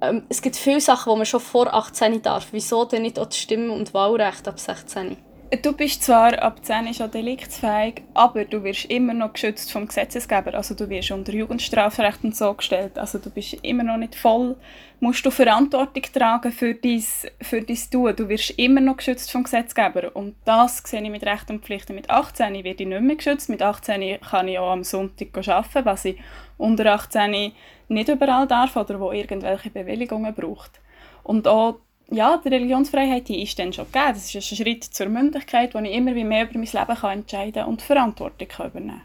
Ähm, 0.00 0.22
es 0.28 0.40
gibt 0.40 0.56
viele 0.56 0.80
Sachen, 0.80 1.12
die 1.12 1.16
man 1.16 1.26
schon 1.26 1.40
vor 1.40 1.72
18 1.72 2.22
darf. 2.22 2.48
Wieso 2.52 2.84
denn 2.84 3.02
nicht 3.02 3.18
auch 3.18 3.26
das 3.26 3.38
Stimm- 3.38 3.72
und 3.72 3.92
Wahlrecht 3.94 4.46
ab 4.46 4.60
16? 4.60 5.16
Du 5.50 5.72
bist 5.72 6.02
zwar 6.02 6.38
ab 6.42 6.62
10 6.62 6.92
schon 6.92 7.10
deliktsfähig, 7.10 8.02
aber 8.12 8.44
du 8.44 8.62
wirst 8.64 8.84
immer 8.90 9.14
noch 9.14 9.32
geschützt 9.32 9.72
vom 9.72 9.86
Gesetzesgeber. 9.86 10.52
Also 10.52 10.74
du 10.74 10.90
wirst 10.90 11.10
unter 11.10 11.32
Jugendstrafrecht 11.32 12.22
und 12.22 12.36
so 12.36 12.52
gestellt. 12.52 12.98
Also 12.98 13.18
du 13.18 13.30
bist 13.30 13.54
immer 13.62 13.82
noch 13.82 13.96
nicht 13.96 14.14
voll, 14.14 14.56
musst 15.00 15.24
du 15.24 15.30
Verantwortung 15.30 16.02
tragen 16.12 16.52
für 16.52 16.74
dein, 16.74 17.02
für 17.40 17.62
dein 17.62 17.78
Tun. 17.90 18.14
Du 18.14 18.28
wirst 18.28 18.50
immer 18.58 18.82
noch 18.82 18.98
geschützt 18.98 19.32
vom 19.32 19.44
Gesetzgeber. 19.44 20.14
Und 20.14 20.34
das 20.44 20.82
sehe 20.84 21.02
ich 21.02 21.10
mit 21.10 21.24
Rechten 21.24 21.52
und 21.52 21.64
Pflichten. 21.64 21.94
Mit 21.94 22.10
18 22.10 22.52
werde 22.52 22.82
ich 22.82 22.88
nicht 22.88 23.00
mehr 23.00 23.16
geschützt. 23.16 23.48
Mit 23.48 23.62
18 23.62 24.20
kann 24.20 24.48
ich 24.48 24.58
auch 24.58 24.72
am 24.72 24.84
Sonntag 24.84 25.28
arbeiten, 25.48 25.86
was 25.86 26.04
ich 26.04 26.18
unter 26.58 26.92
18 26.92 27.52
nicht 27.88 28.08
überall 28.08 28.46
darf 28.46 28.76
oder 28.76 29.00
wo 29.00 29.12
irgendwelche 29.12 29.70
Bewilligungen 29.70 30.34
braucht. 30.34 30.82
Und 31.22 31.48
auch 31.48 31.80
ja, 32.10 32.40
die 32.42 32.48
Religionsfreiheit 32.48 33.28
die 33.28 33.42
ist 33.42 33.58
dann 33.58 33.72
schon 33.72 33.84
gegeben. 33.86 34.12
Das 34.14 34.34
ist 34.34 34.52
ein 34.52 34.56
Schritt 34.56 34.84
zur 34.84 35.08
Mündigkeit, 35.08 35.74
wo 35.74 35.78
ich 35.78 35.92
immer 35.92 36.12
mehr 36.12 36.44
über 36.44 36.58
mein 36.58 36.66
Leben 36.66 37.00
kann 37.00 37.18
entscheiden 37.18 37.64
und 37.64 37.82
Verantwortung 37.82 38.48
kann 38.48 38.68
übernehmen 38.68 39.02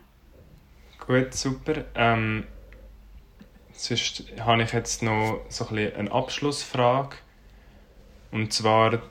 Gut, 1.05 1.33
super. 1.33 1.83
Ähm, 1.95 2.45
sonst 3.73 4.23
habe 4.39 4.63
ich 4.63 4.71
jetzt 4.71 5.03
noch 5.03 5.41
so 5.49 5.67
ein 5.67 5.93
eine 5.95 6.11
Abschlussfrage. 6.11 7.17
Und 8.31 8.53
zwar, 8.53 9.01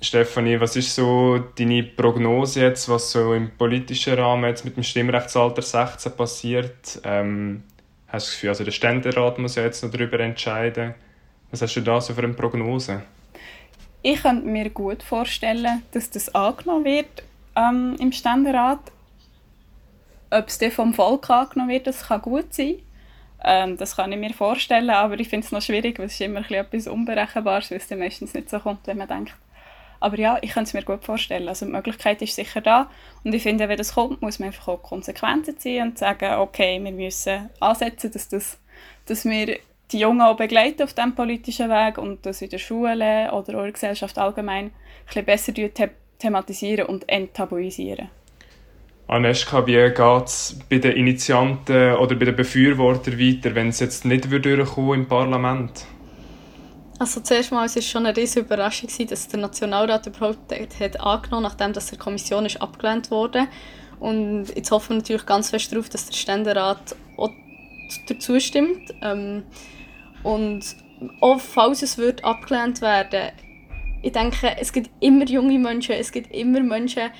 Stefanie, 0.00 0.60
was 0.60 0.74
ist 0.74 0.94
so 0.94 1.38
deine 1.38 1.84
Prognose 1.84 2.60
jetzt, 2.60 2.88
was 2.88 3.12
so 3.12 3.34
im 3.34 3.56
politischen 3.56 4.14
Rahmen 4.14 4.44
jetzt 4.44 4.64
mit 4.64 4.76
dem 4.76 4.82
Stimmrechtsalter 4.82 5.62
16 5.62 6.12
passiert? 6.16 7.00
Ähm, 7.04 7.62
hast 8.08 8.26
du 8.26 8.30
das 8.30 8.32
Gefühl, 8.32 8.48
also 8.50 8.64
der 8.64 8.72
Ständerat 8.72 9.38
muss 9.38 9.54
ja 9.54 9.62
jetzt 9.62 9.84
noch 9.84 9.92
darüber 9.92 10.18
entscheiden. 10.18 10.94
Was 11.52 11.62
hast 11.62 11.76
du 11.76 11.82
da 11.82 12.00
so 12.00 12.14
für 12.14 12.24
eine 12.24 12.34
Prognose? 12.34 13.02
Ich 14.10 14.22
könnte 14.22 14.48
mir 14.48 14.70
gut 14.70 15.02
vorstellen, 15.02 15.82
dass 15.92 16.08
das 16.08 16.34
angenommen 16.34 16.86
wird 16.86 17.22
ähm, 17.54 17.94
im 18.00 18.10
Ständerat. 18.10 18.78
Ob 20.30 20.48
es 20.48 20.56
dann 20.56 20.70
vom 20.70 20.94
Volk 20.94 21.28
angenommen 21.28 21.68
wird, 21.68 21.86
das 21.86 22.06
kann 22.06 22.22
gut 22.22 22.54
sein. 22.54 22.76
Ähm, 23.44 23.76
das 23.76 23.96
kann 23.96 24.10
ich 24.10 24.18
mir 24.18 24.32
vorstellen, 24.32 24.88
aber 24.88 25.20
ich 25.20 25.28
finde 25.28 25.44
es 25.44 25.52
noch 25.52 25.60
schwierig, 25.60 25.98
weil 25.98 26.06
es 26.06 26.14
ist 26.14 26.22
immer 26.22 26.50
etwas 26.50 26.86
Unberechenbares, 26.86 27.70
weil 27.70 27.76
es 27.76 27.86
dann 27.86 27.98
meistens 27.98 28.32
nicht 28.32 28.48
so 28.48 28.60
kommt, 28.60 28.86
wie 28.86 28.94
man 28.94 29.08
denkt. 29.08 29.34
Aber 30.00 30.18
ja, 30.18 30.38
ich 30.40 30.52
könnte 30.52 30.68
es 30.68 30.72
mir 30.72 30.84
gut 30.84 31.04
vorstellen. 31.04 31.46
Also 31.46 31.66
die 31.66 31.72
Möglichkeit 31.72 32.22
ist 32.22 32.34
sicher 32.34 32.62
da. 32.62 32.90
Und 33.24 33.34
ich 33.34 33.42
finde, 33.42 33.68
wenn 33.68 33.76
das 33.76 33.92
kommt, 33.92 34.22
muss 34.22 34.38
man 34.38 34.46
einfach 34.46 34.68
auch 34.68 34.82
Konsequenzen 34.82 35.58
ziehen 35.58 35.88
und 35.88 35.98
sagen, 35.98 36.32
okay, 36.38 36.82
wir 36.82 36.92
müssen 36.92 37.50
ansetzen, 37.60 38.10
dass, 38.10 38.26
das, 38.30 38.58
dass 39.04 39.26
wir 39.26 39.58
die 39.92 39.98
Jungen 39.98 40.20
auch 40.20 40.36
begleiten 40.36 40.82
auf 40.82 40.92
diesem 40.92 41.14
politischen 41.14 41.70
Weg 41.70 41.98
und 41.98 42.24
das 42.26 42.42
in 42.42 42.50
der 42.50 42.58
Schule 42.58 43.30
oder 43.32 43.48
in 43.48 43.58
der 43.58 43.72
Gesellschaft 43.72 44.18
allgemein 44.18 44.66
ein 44.66 44.72
bisschen 45.06 45.24
besser 45.24 45.52
the 45.54 45.70
thematisieren 46.18 46.86
und 46.86 47.08
enttabuisieren. 47.08 48.10
Aneska, 49.06 49.66
wie 49.66 49.72
geht 49.72 50.26
es 50.26 50.58
bei 50.68 50.78
den 50.78 50.92
Initianten 50.92 51.94
oder 51.94 52.14
bei 52.14 52.26
den 52.26 52.36
Befürwortern 52.36 53.18
weiter, 53.18 53.54
wenn 53.54 53.68
es 53.68 53.80
jetzt 53.80 54.04
nicht 54.04 54.30
durchkommen 54.30 55.00
im 55.00 55.08
Parlament? 55.08 55.86
Also 56.98 57.20
zuerst 57.20 57.52
mal, 57.52 57.64
es 57.64 57.76
war 57.76 57.82
schon 57.82 58.06
eine 58.06 58.16
riesige 58.16 58.44
Überraschung, 58.44 58.90
dass 59.08 59.28
der 59.28 59.40
Nationalrat 59.40 60.08
überhaupt 60.08 60.52
hat 60.52 61.00
angenommen 61.00 61.46
hat, 61.46 61.52
nachdem 61.52 61.72
das 61.72 61.86
der 61.86 61.98
Kommission 61.98 62.44
ist 62.44 62.60
abgelehnt 62.60 63.10
wurde. 63.10 63.46
Und 64.00 64.48
jetzt 64.54 64.70
hoffen 64.72 64.90
wir 64.90 64.96
natürlich 64.96 65.24
ganz 65.24 65.50
fest 65.50 65.72
darauf, 65.72 65.88
dass 65.88 66.06
der 66.06 66.14
Ständerat 66.14 66.96
auch 67.16 67.30
dazu 68.08 68.38
stimmt. 68.40 68.94
Ähm, 69.02 69.44
und 70.22 70.76
auch 71.20 71.40
falls 71.40 71.82
es 71.82 71.98
wird 71.98 72.24
abgelehnt 72.24 72.80
werden, 72.80 73.32
ich 74.02 74.12
denke, 74.12 74.56
es 74.60 74.72
gibt 74.72 74.90
immer 75.00 75.24
junge 75.26 75.58
Menschen, 75.58 75.96
es 75.96 76.12
gibt 76.12 76.32
immer 76.32 76.60
Menschen, 76.60 77.10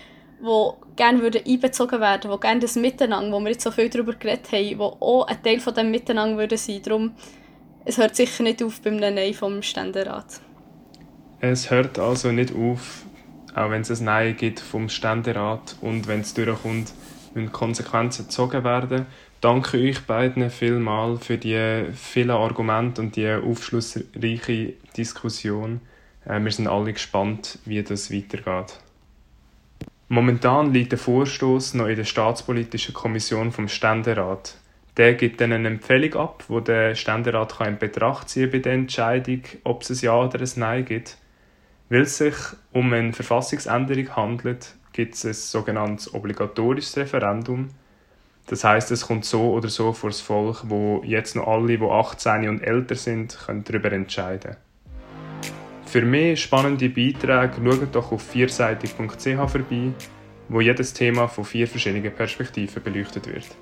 die 0.40 0.70
gerne 0.96 1.20
würden 1.20 1.42
einbezogen 1.46 2.00
werden, 2.00 2.30
die 2.30 2.40
gerne 2.40 2.60
das 2.60 2.76
Miteinander, 2.76 3.36
wo 3.36 3.40
wir 3.40 3.50
jetzt 3.50 3.64
so 3.64 3.70
viel 3.70 3.88
darüber 3.88 4.14
geredet 4.14 4.52
haben, 4.52 4.68
die 4.68 4.78
auch 4.78 5.26
ein 5.26 5.42
Teil 5.42 5.60
von 5.60 5.74
dem 5.74 5.90
Miteinander 5.90 6.38
würden 6.38 6.58
sein. 6.58 6.80
Darum, 6.82 7.12
es 7.84 7.98
hört 7.98 8.14
sicher 8.14 8.44
nicht 8.44 8.62
auf 8.62 8.80
beim 8.80 8.96
Nein 8.96 9.34
vom 9.34 9.62
Ständerat. 9.62 10.40
Es 11.40 11.70
hört 11.70 11.98
also 11.98 12.30
nicht 12.30 12.54
auf, 12.54 13.04
auch 13.54 13.70
wenn 13.70 13.82
es 13.82 13.90
ein 13.90 14.04
Nein 14.04 14.36
gibt 14.36 14.60
vom 14.60 14.88
Ständerat 14.88 15.76
und 15.80 16.06
wenn 16.06 16.20
es 16.20 16.34
durchkommt, 16.34 16.92
müssen 17.34 17.52
Konsequenzen 17.52 18.26
gezogen 18.26 18.64
werden 18.64 19.06
danke 19.40 19.78
euch 19.78 20.00
beiden 20.06 20.50
vielmal 20.50 21.16
für 21.18 21.38
die 21.38 21.86
vielen 21.94 22.30
Argumente 22.30 23.00
und 23.00 23.16
die 23.16 23.30
aufschlussreiche 23.30 24.74
Diskussion. 24.96 25.80
Äh, 26.24 26.40
wir 26.40 26.52
sind 26.52 26.68
alle 26.68 26.92
gespannt, 26.92 27.58
wie 27.64 27.82
das 27.82 28.12
weitergeht. 28.12 28.80
Momentan 30.08 30.72
liegt 30.72 30.92
der 30.92 30.98
Vorstoß 30.98 31.74
noch 31.74 31.86
in 31.86 31.96
der 31.96 32.04
Staatspolitischen 32.04 32.94
Kommission 32.94 33.52
vom 33.52 33.68
Ständerat. 33.68 34.56
Der 34.96 35.14
gibt 35.14 35.40
dann 35.40 35.52
eine 35.52 35.68
Empfehlung 35.68 36.14
ab, 36.14 36.44
wo 36.48 36.60
der 36.60 36.94
Ständerat 36.94 37.54
in 37.60 37.78
Betracht 37.78 38.30
ziehen 38.30 38.50
bei 38.50 38.58
der 38.58 38.72
Entscheidung, 38.72 39.42
ob 39.64 39.82
es 39.82 39.90
ein 39.90 39.98
Ja 40.00 40.16
oder 40.16 40.40
ein 40.40 40.50
Nein 40.56 40.84
gibt. 40.84 41.18
Weil 41.90 42.02
es 42.02 42.18
sich 42.18 42.34
um 42.72 42.92
eine 42.92 43.12
Verfassungsänderung 43.12 44.16
handelt, 44.16 44.74
gibt 44.92 45.14
es 45.14 45.24
ein 45.24 45.34
sogenanntes 45.34 46.12
obligatorisches 46.12 46.96
Referendum, 46.96 47.68
das 48.48 48.64
heißt, 48.64 48.90
es 48.90 49.06
kommt 49.06 49.24
so 49.24 49.52
oder 49.52 49.68
so 49.68 49.92
vor 49.92 50.10
das 50.10 50.20
Volk, 50.20 50.62
wo 50.64 51.02
jetzt 51.04 51.36
noch 51.36 51.46
alle, 51.46 51.78
die 51.78 51.84
18 51.84 52.48
und 52.48 52.62
älter 52.62 52.94
sind, 52.94 53.38
können 53.46 53.62
darüber 53.64 53.92
entscheiden. 53.92 54.56
Für 55.84 56.02
mehr 56.02 56.36
spannende 56.36 56.88
Beiträge 56.88 57.54
schaut 57.62 57.94
doch 57.94 58.12
auf 58.12 58.22
vierseitig.ch 58.22 59.50
vorbei, 59.50 59.92
wo 60.48 60.60
jedes 60.60 60.92
Thema 60.92 61.28
von 61.28 61.44
vier 61.44 61.68
verschiedenen 61.68 62.12
Perspektiven 62.12 62.82
beleuchtet 62.82 63.26
wird. 63.26 63.56